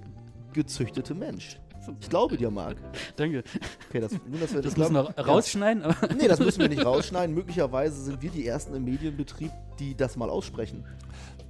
gezüchtete 0.54 1.14
Mensch. 1.16 1.60
Ich 2.00 2.10
glaube 2.10 2.38
dir, 2.38 2.50
Marc. 2.50 2.78
Danke. 3.16 3.44
Okay, 3.90 4.00
das, 4.00 4.12
nur, 4.12 4.40
dass 4.40 4.54
wir 4.54 4.62
Das 4.62 4.72
ich 4.74 4.78
müssen 4.78 4.94
wir 4.94 5.02
rausschneiden, 5.20 5.84
aber 5.84 6.10
Ja. 6.10 6.16
Nee, 6.16 6.28
das 6.28 6.40
müssen 6.40 6.60
wir 6.62 6.70
nicht 6.70 6.84
rausschneiden. 6.86 7.36
Möglicherweise 7.36 8.02
sind 8.04 8.22
wir 8.22 8.32
die 8.32 8.48
Ersten 8.48 8.74
im 8.76 8.86
Medienbetrieb, 8.86 9.52
die 9.80 9.96
das 9.96 10.16
mal 10.16 10.30
aussprechen. 10.30 10.84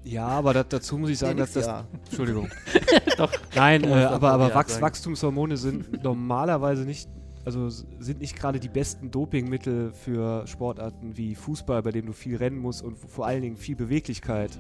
Ja, 0.04 0.28
aber 0.28 0.54
da, 0.54 0.64
dazu 0.64 0.98
muss 0.98 1.10
ich 1.10 1.18
sagen, 1.18 1.36
Nee, 1.36 1.40
dass 1.42 1.54
das. 1.54 1.66
ja. 1.66 1.86
Entschuldigung. 2.06 2.50
Doch. 3.18 3.32
Nein, 3.56 3.84
äh, 3.86 3.94
aber, 3.94 4.32
aber 4.32 4.54
Wachs, 4.54 4.74
sagen. 4.74 4.84
Wachstumshormone 4.84 5.58
sind 5.58 6.04
normalerweise 6.04 6.84
nicht, 6.84 7.10
also 7.46 7.70
sind 7.70 8.20
nicht 8.20 8.36
gerade 8.36 8.60
die 8.60 8.70
besten 8.70 9.12
Dopingmittel 9.12 9.92
für 9.92 10.46
Sportarten 10.48 11.16
wie 11.16 11.36
Fußball, 11.36 11.82
bei 11.84 11.92
dem 11.92 12.08
du 12.08 12.14
viel 12.14 12.38
rennen 12.38 12.58
musst 12.58 12.84
und 12.84 12.98
vor 12.98 13.26
allen 13.28 13.42
Dingen 13.42 13.56
viel 13.56 13.76
Beweglichkeit. 13.76 14.52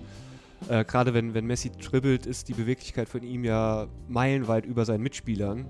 Äh, 0.69 0.85
gerade 0.85 1.13
wenn, 1.13 1.33
wenn 1.33 1.45
Messi 1.45 1.71
dribbelt, 1.71 2.25
ist 2.25 2.47
die 2.47 2.53
Beweglichkeit 2.53 3.09
von 3.09 3.23
ihm 3.23 3.43
ja 3.43 3.87
meilenweit 4.07 4.65
über 4.65 4.85
seinen 4.85 5.03
Mitspielern. 5.03 5.65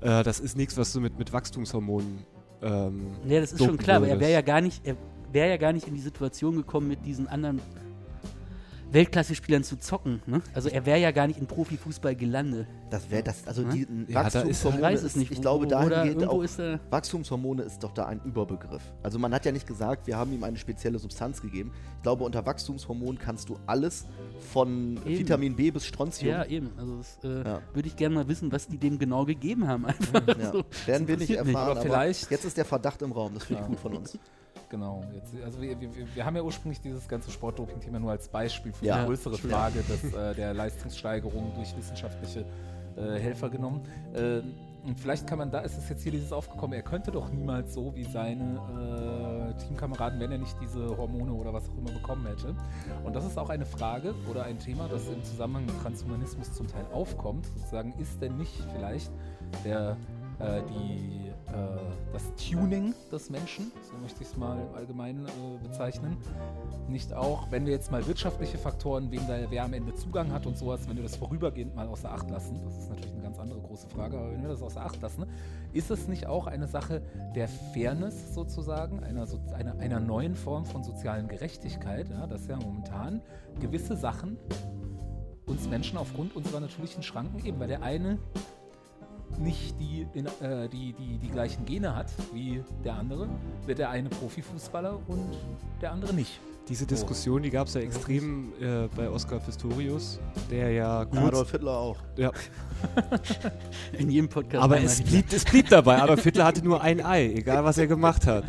Äh, 0.00 0.22
das 0.22 0.40
ist 0.40 0.56
nichts, 0.56 0.76
was 0.76 0.92
du 0.92 1.00
mit, 1.00 1.18
mit 1.18 1.32
Wachstumshormonen. 1.32 2.18
Ähm, 2.62 3.06
Nee, 3.24 3.40
das 3.40 3.52
ist 3.52 3.64
schon 3.64 3.76
klar, 3.76 3.98
aber 3.98 4.08
er 4.08 4.20
wäre 4.20 4.30
würdest. 4.30 4.34
ja 4.34 4.40
gar 4.40 4.60
nicht, 4.60 4.86
er 4.86 4.96
wäre 5.32 5.50
ja 5.50 5.56
gar 5.56 5.72
nicht 5.72 5.86
in 5.86 5.94
die 5.94 6.00
Situation 6.00 6.56
gekommen, 6.56 6.88
mit 6.88 7.04
diesen 7.04 7.28
anderen 7.28 7.60
Weltklasse-Spielern 8.92 9.64
zu 9.64 9.76
zocken. 9.78 10.22
Ne? 10.26 10.40
Also 10.54 10.68
er 10.68 10.86
wäre 10.86 10.98
ja 11.00 11.10
gar 11.10 11.26
nicht 11.26 11.38
in 11.40 11.46
Profifußball 11.46 12.14
gelandet. 12.14 12.66
Das 12.90 13.10
wäre 13.10 13.22
das, 13.22 13.46
also 13.46 13.64
die 13.64 13.80
Ja, 14.08 14.22
da 14.22 14.28
ist- 14.28 14.34
Wachstumshormone 14.36 14.76
Ich 14.76 14.82
weiß 14.82 15.00
ist, 15.00 15.06
es 15.06 15.16
nicht. 15.16 15.32
ich 15.32 15.40
glaube, 15.40 15.66
dahingehend 15.66 16.26
auch 16.28 16.42
ist. 16.42 16.58
Wachstumshormone 16.90 17.62
ist 17.62 17.82
doch 17.82 17.92
da 17.92 18.06
ein 18.06 18.20
Überbegriff. 18.24 18.82
Also 19.02 19.18
man 19.18 19.34
hat 19.34 19.44
ja 19.44 19.52
nicht 19.52 19.66
gesagt, 19.66 20.06
wir 20.06 20.16
haben 20.16 20.32
ihm 20.32 20.44
eine 20.44 20.56
spezielle 20.56 20.98
Substanz 20.98 21.42
gegeben. 21.42 21.72
Ich 21.96 22.02
glaube, 22.02 22.24
unter 22.24 22.46
Wachstumshormon 22.46 23.18
kannst 23.18 23.48
du 23.48 23.58
alles 23.66 24.06
von 24.52 24.96
Eben. 25.04 25.18
Vitamin 25.18 25.56
B 25.56 25.70
bis 25.70 25.84
Strontium. 25.84 26.30
Ja, 26.32 26.44
eben. 26.44 26.70
Also 26.78 26.96
das 26.98 27.18
äh, 27.24 27.42
Ja. 27.44 27.60
würde 27.74 27.88
ich 27.88 27.96
gerne 27.96 28.14
mal 28.14 28.28
wissen, 28.28 28.52
was 28.52 28.68
die 28.68 28.78
dem 28.78 28.98
genau 28.98 29.24
gegeben 29.24 29.66
haben. 29.66 29.84
Einfach 29.86 30.26
Ja. 30.38 30.52
so. 30.52 30.64
Werden 30.86 31.08
wir 31.08 31.16
nicht 31.16 31.30
erfahren, 31.30 31.56
Aber 31.56 31.70
aber, 31.72 31.82
vielleicht- 31.82 32.30
jetzt 32.30 32.44
ist 32.44 32.56
der 32.56 32.64
Verdacht 32.64 33.02
im 33.02 33.12
Raum. 33.12 33.34
Das 33.34 33.44
finde 33.44 33.62
ich 33.62 33.68
Ja. 33.68 33.74
gut 33.74 33.80
von 33.80 33.96
uns. 33.96 34.18
Genau. 34.68 35.04
Jetzt, 35.14 35.32
also 35.44 35.60
wir, 35.62 35.80
wir, 35.80 35.88
wir- 36.14 36.24
haben 36.26 36.36
ja 36.36 36.42
ursprünglich 36.42 36.80
dieses 36.80 37.06
ganze 37.08 37.30
Sportdoping-Thema 37.30 38.00
nur 38.00 38.10
als 38.10 38.28
Beispiel 38.28 38.72
für 38.72 38.84
Ja. 38.84 39.00
die 39.00 39.06
größere. 39.06 39.38
Frage 39.38 39.80
des, 39.82 40.12
äh, 40.12 40.34
der 40.34 40.54
Leistungssteigerung 40.54 41.52
durch 41.54 41.76
wissenschaftliche 41.76 42.44
äh, 42.96 43.18
Helfer 43.20 43.48
genommen. 43.50 43.82
Ähm, 44.16 44.54
und 44.84 44.98
vielleicht 45.00 45.26
kann 45.26 45.38
man 45.38 45.50
da, 45.50 45.60
ist 45.60 45.76
es 45.76 45.88
jetzt 45.88 46.04
hier 46.04 46.12
dieses 46.12 46.32
aufgekommen, 46.32 46.72
er 46.74 46.82
könnte 46.82 47.10
doch 47.10 47.28
niemals 47.32 47.74
so 47.74 47.92
wie 47.96 48.04
seine 48.04 48.60
äh, 49.56 49.60
Teamkameraden, 49.64 50.20
wenn 50.20 50.30
er 50.30 50.38
nicht 50.38 50.56
diese 50.60 50.96
Hormone 50.96 51.32
oder 51.32 51.52
was 51.52 51.68
auch 51.68 51.76
immer 51.76 51.90
bekommen 51.90 52.24
hätte. 52.26 52.54
Und 53.04 53.14
das 53.16 53.24
ist 53.26 53.36
auch 53.36 53.48
eine 53.50 53.66
Frage 53.66 54.14
oder 54.30 54.44
ein 54.44 54.58
Thema, 54.60 54.86
das 54.88 55.08
im 55.08 55.22
Zusammenhang 55.24 55.66
mit 55.66 55.80
Transhumanismus 55.82 56.52
zum 56.52 56.68
Teil 56.68 56.84
aufkommt. 56.92 57.46
Sozusagen, 57.56 57.94
ist 57.98 58.22
denn 58.22 58.36
nicht 58.36 58.64
vielleicht 58.76 59.10
der, 59.64 59.96
äh, 60.38 60.60
die, 60.68 60.74
äh, 60.74 61.05
das 62.16 62.34
Tuning 62.36 62.94
des 63.12 63.28
Menschen, 63.28 63.70
so 63.82 63.94
möchte 63.98 64.22
ich 64.22 64.28
es 64.28 64.38
mal 64.38 64.58
im 64.58 64.74
Allgemeinen 64.74 65.26
äh, 65.26 65.30
bezeichnen, 65.62 66.16
nicht 66.88 67.12
auch, 67.12 67.50
wenn 67.50 67.66
wir 67.66 67.74
jetzt 67.74 67.92
mal 67.92 68.06
wirtschaftliche 68.06 68.56
Faktoren, 68.56 69.10
wem 69.10 69.26
da 69.28 69.36
wer 69.50 69.64
am 69.64 69.74
Ende 69.74 69.94
Zugang 69.94 70.32
hat 70.32 70.46
und 70.46 70.56
sowas, 70.56 70.88
wenn 70.88 70.96
wir 70.96 71.02
das 71.02 71.16
vorübergehend 71.16 71.76
mal 71.76 71.86
außer 71.86 72.10
Acht 72.10 72.30
lassen, 72.30 72.58
das 72.64 72.78
ist 72.78 72.88
natürlich 72.88 73.12
eine 73.12 73.22
ganz 73.22 73.38
andere 73.38 73.60
große 73.60 73.86
Frage, 73.88 74.16
aber 74.16 74.32
wenn 74.32 74.40
wir 74.40 74.48
das 74.48 74.62
außer 74.62 74.80
Acht 74.80 75.02
lassen, 75.02 75.26
ist 75.74 75.90
es 75.90 76.08
nicht 76.08 76.26
auch 76.26 76.46
eine 76.46 76.66
Sache 76.66 77.02
der 77.34 77.48
Fairness 77.48 78.34
sozusagen, 78.34 79.04
einer, 79.04 79.26
so, 79.26 79.38
einer, 79.54 79.78
einer 79.78 80.00
neuen 80.00 80.36
Form 80.36 80.64
von 80.64 80.84
sozialen 80.84 81.28
Gerechtigkeit, 81.28 82.08
ja, 82.08 82.26
dass 82.26 82.46
ja 82.46 82.56
momentan 82.56 83.20
gewisse 83.60 83.94
Sachen 83.94 84.38
uns 85.44 85.68
Menschen 85.68 85.98
aufgrund 85.98 86.34
unserer 86.34 86.60
natürlichen 86.60 87.02
Schranken 87.02 87.44
eben, 87.44 87.60
weil 87.60 87.68
der 87.68 87.82
eine 87.82 88.18
nicht 89.38 89.78
die, 89.80 90.06
in, 90.14 90.26
äh, 90.26 90.68
die, 90.68 90.92
die, 90.94 91.18
die 91.18 91.28
gleichen 91.28 91.64
Gene 91.66 91.94
hat 91.94 92.06
wie 92.32 92.62
der 92.84 92.94
andere, 92.94 93.28
wird 93.66 93.78
der 93.78 93.90
eine 93.90 94.08
Profifußballer 94.08 94.98
und 95.08 95.36
der 95.80 95.92
andere 95.92 96.14
nicht. 96.14 96.40
Diese 96.68 96.84
Diskussion, 96.84 97.42
die 97.44 97.50
gab 97.50 97.68
es 97.68 97.74
ja 97.74 97.80
extrem 97.80 98.52
äh, 98.60 98.88
bei 98.96 99.08
Oscar 99.08 99.38
Pistorius, 99.38 100.18
der 100.50 100.72
ja 100.72 101.04
kurz. 101.04 101.22
Adolf 101.22 101.50
Hitler 101.52 101.76
auch. 101.78 101.96
Ja, 102.16 102.32
In 103.98 104.10
jedem 104.10 104.28
Podcast. 104.28 104.64
aber 104.64 104.80
es 104.80 105.00
blieb, 105.00 105.32
es 105.32 105.44
blieb 105.44 105.68
dabei. 105.68 106.02
Adolf 106.02 106.24
Hitler 106.24 106.44
hatte 106.44 106.64
nur 106.64 106.80
ein 106.82 107.04
Ei, 107.04 107.34
egal 107.34 107.64
was 107.64 107.78
er 107.78 107.86
gemacht 107.86 108.26
hat. 108.26 108.44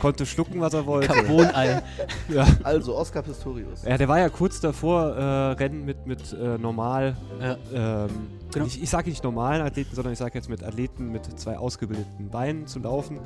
konnte 0.00 0.24
schlucken, 0.26 0.60
was 0.60 0.74
er 0.74 0.86
wollte. 0.86 1.08
Carbonei. 1.08 1.82
ja. 2.28 2.46
Also, 2.62 2.96
Oscar 2.96 3.22
Pistorius. 3.22 3.82
ja, 3.84 3.98
der 3.98 4.06
war 4.06 4.20
ja 4.20 4.28
kurz 4.28 4.60
davor, 4.60 5.16
äh, 5.16 5.22
Rennen 5.52 5.84
mit, 5.84 6.06
mit 6.06 6.32
äh, 6.34 6.58
normal, 6.58 7.16
Ja. 7.40 7.56
ähm, 8.04 8.10
Genau. 8.52 8.66
ich, 8.66 8.82
ich 8.82 8.88
sage 8.90 9.10
nicht 9.10 9.22
normalen 9.24 9.62
Athleten, 9.62 9.94
sondern 9.94 10.12
ich 10.12 10.18
sage 10.18 10.32
jetzt 10.34 10.48
mit 10.48 10.62
Athleten 10.62 11.10
mit 11.12 11.24
zwei 11.38 11.58
ausgebildeten 11.58 12.28
Beinen 12.30 12.66
zu 12.66 12.78
laufen. 12.78 13.18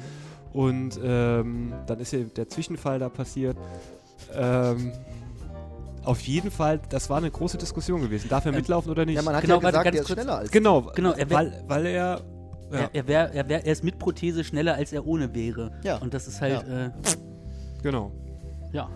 Und 0.53 0.99
ähm, 1.03 1.73
dann 1.87 2.01
ist 2.01 2.13
ja 2.13 2.21
der 2.21 2.49
Zwischenfall 2.49 2.99
da 2.99 3.09
passiert. 3.09 3.57
Ähm, 4.35 4.93
auf 6.05 6.21
jeden 6.23 6.51
Fall, 6.51 6.81
das 6.89 7.11
war 7.11 7.19
eine 7.19 7.31
große 7.31 7.59
Diskussion 7.59 8.01
gewesen. 8.01 8.29
Darf 8.29 8.47
er 8.47 8.51
Ähm, 8.53 8.57
mitlaufen 8.59 8.91
oder 8.91 9.05
nicht? 9.05 9.17
Ja, 9.17 9.23
man 9.23 9.35
hat 9.37 9.43
Genau, 9.43 9.61
ja 9.61 9.69
gesagt, 9.71 9.85
ganz 9.85 9.95
der 9.95 10.03
ist 10.03 10.09
schneller 10.13 10.39
als 10.39 10.51
genau, 10.51 10.83
Genau, 10.95 11.13
er 11.13 11.29
wär- 11.31 11.37
weil, 11.37 11.65
weil 11.69 11.87
er. 11.87 12.21
Ja. 12.73 12.79
Er, 12.79 12.91
er, 12.95 13.09
wär, 13.09 13.35
er, 13.35 13.49
wär, 13.49 13.67
er 13.67 13.73
ist 13.73 13.83
mit 13.85 13.99
Prothese 13.99 14.45
schneller, 14.45 14.75
als 14.77 14.93
er 14.93 15.05
ohne 15.07 15.35
wäre. 15.35 15.73
Ja. 15.83 15.97
Und 15.99 16.15
das 16.15 16.27
ist 16.29 16.41
halt, 16.41 16.63
äh, 16.69 16.91
Genau. 17.83 18.13
Ja, 18.73 18.89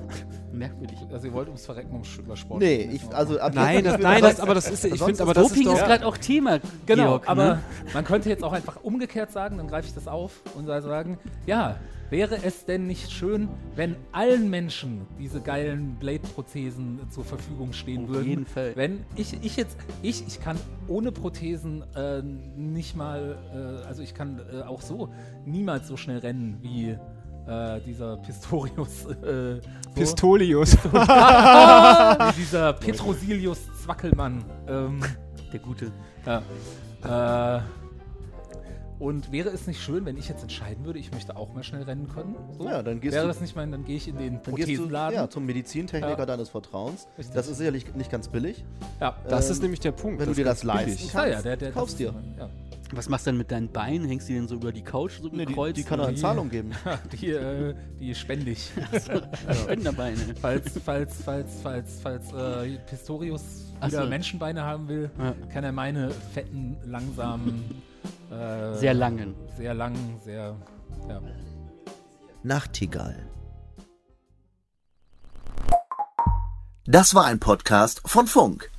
merkwürdig. 0.52 0.98
Also 1.12 1.26
ihr 1.26 1.32
wollt 1.32 1.48
ums 1.48 1.64
Verrecken 1.66 1.94
um 1.96 2.02
über 2.18 2.36
Sport 2.36 2.60
Nee, 2.60 2.88
ich, 2.92 3.08
ne? 3.08 3.14
also 3.14 3.38
ab 3.40 3.52
Nein, 3.54 3.76
jetzt- 3.76 3.86
das, 3.86 3.94
ich 3.96 4.02
nein 4.02 4.22
das, 4.22 4.40
aber 4.40 4.54
das 4.54 4.70
ist, 4.70 4.84
ich 4.84 5.02
finde, 5.02 5.22
aber 5.22 5.34
das 5.34 5.48
Doping 5.48 5.66
ist 5.66 5.72
ist 5.74 5.84
gerade 5.84 6.06
auch 6.06 6.16
Thema, 6.16 6.60
Genau, 6.86 7.04
Georg, 7.04 7.28
aber 7.28 7.44
ne? 7.44 7.60
man 7.92 8.04
könnte 8.04 8.28
jetzt 8.28 8.44
auch 8.44 8.52
einfach 8.52 8.82
umgekehrt 8.82 9.32
sagen, 9.32 9.56
dann 9.58 9.66
greife 9.68 9.88
ich 9.88 9.94
das 9.94 10.06
auf 10.06 10.42
und 10.54 10.66
sagen, 10.66 11.18
ja, 11.46 11.76
wäre 12.10 12.36
es 12.44 12.64
denn 12.66 12.86
nicht 12.86 13.10
schön, 13.10 13.48
wenn 13.74 13.96
allen 14.12 14.48
Menschen 14.48 15.06
diese 15.18 15.40
geilen 15.40 15.96
Blade-Prothesen 15.96 17.00
zur 17.10 17.24
Verfügung 17.24 17.72
stehen 17.72 18.04
Auf 18.04 18.10
würden? 18.10 18.28
jeden 18.28 18.46
Fall. 18.46 18.72
Wenn 18.76 19.04
ich, 19.16 19.36
ich 19.42 19.56
jetzt, 19.56 19.76
ich, 20.02 20.24
ich 20.26 20.40
kann 20.40 20.56
ohne 20.86 21.10
Prothesen 21.10 21.82
äh, 21.96 22.22
nicht 22.22 22.94
mal, 22.94 23.38
äh, 23.82 23.86
also 23.86 24.02
ich 24.02 24.14
kann 24.14 24.40
äh, 24.52 24.62
auch 24.62 24.82
so 24.82 25.08
niemals 25.44 25.88
so 25.88 25.96
schnell 25.96 26.18
rennen 26.18 26.58
wie 26.62 26.96
äh, 27.46 27.80
dieser 27.80 28.16
Pistorius. 28.18 29.06
Äh, 29.06 29.56
so. 29.56 29.60
Pistolius. 29.94 30.76
wie 30.84 32.34
dieser 32.36 32.72
Petrosilius 32.72 33.60
Zwackelmann. 33.82 34.44
Ähm, 34.66 35.00
Der 35.52 35.60
Gute. 35.60 35.92
ja. 36.26 37.58
Äh, 37.58 37.62
und 39.04 39.30
wäre 39.32 39.50
es 39.50 39.66
nicht 39.66 39.80
schön, 39.82 40.04
wenn 40.06 40.16
ich 40.16 40.28
jetzt 40.28 40.42
entscheiden 40.42 40.84
würde, 40.84 40.98
ich 40.98 41.12
möchte 41.12 41.36
auch 41.36 41.52
mal 41.54 41.62
schnell 41.62 41.82
rennen 41.82 42.08
können? 42.08 42.34
So? 42.58 42.64
Ja, 42.64 42.82
dann 42.82 43.00
gehst 43.00 43.12
wäre 43.14 43.24
du- 43.24 43.28
das 43.28 43.40
nicht 43.40 43.54
mein, 43.54 43.70
dann 43.70 43.84
gehe 43.84 43.96
ich 43.96 44.08
in 44.08 44.16
den 44.16 44.34
Dann 44.42 44.54
gehst 44.54 44.68
du 44.68 44.74
Prothesenladen. 44.74 45.14
ja, 45.16 45.28
zum 45.28 45.44
Medizintechniker 45.46 46.18
Ja. 46.18 46.26
deines 46.26 46.48
Vertrauens. 46.48 47.06
Richtig. 47.18 47.34
Das 47.34 47.48
ist 47.48 47.58
sicherlich 47.58 47.94
nicht 47.94 48.10
ganz 48.10 48.28
billig. 48.28 48.64
Ja. 49.00 49.16
Das 49.28 49.46
Ähm, 49.46 49.52
ist 49.52 49.62
nämlich 49.62 49.80
der 49.80 49.92
Punkt. 49.92 50.20
wenn 50.20 50.28
du 50.28 50.34
dir 50.34 50.44
das 50.44 50.62
leisten 50.64 51.08
kannst. 51.12 51.14
Ja, 51.14 51.26
ja, 51.26 51.42
der, 51.42 51.56
der, 51.56 51.72
kaufst 51.72 51.98
dir. 51.98 52.14
Ja. 52.38 52.48
Was 52.92 53.08
machst 53.08 53.26
du 53.26 53.30
denn 53.30 53.38
mit 53.38 53.50
deinen 53.50 53.68
Beinen? 53.72 54.06
Hängst 54.06 54.28
du 54.28 54.32
die 54.34 54.38
denn 54.38 54.46
so 54.48 54.54
über 54.56 54.70
die 54.70 54.82
Couch, 54.82 55.12
so 55.20 55.28
Nee, 55.28 55.38
die, 55.38 55.46
gekreuzt? 55.46 55.76
die 55.78 55.82
kann 55.84 55.98
er 56.00 56.08
in 56.08 56.14
Die- 56.14 56.20
Zahlung 56.20 56.48
geben. 56.50 56.70
Die, 57.20 57.30
äh, 57.30 57.74
die 57.98 58.14
spende 58.14 58.50
ich. 58.52 58.70
Spenderbeine. 59.62 60.16
falls, 60.40 60.64
falls, 60.84 61.22
falls, 61.24 61.60
falls, 61.62 62.00
falls 62.02 62.32
äh, 62.32 62.78
Pistorius 62.88 63.42
wieder 63.84 64.02
so. 64.04 64.08
Menschenbeine 64.08 64.62
haben 64.62 64.88
will, 64.88 65.10
Ja. 65.18 65.34
kann 65.52 65.64
er 65.64 65.72
meine 65.72 66.10
fetten, 66.10 66.76
langsamen, 66.86 67.64
äh, 68.30 68.74
Sehr 68.74 68.94
langen. 68.94 69.34
sehr 69.56 69.74
langen, 69.74 70.20
sehr, 70.24 70.56
ja. 71.08 71.20
Nachtigall. 72.42 73.30
Das 76.86 77.14
war 77.14 77.24
ein 77.24 77.40
Podcast 77.40 78.02
von 78.04 78.26
Funk. 78.26 78.70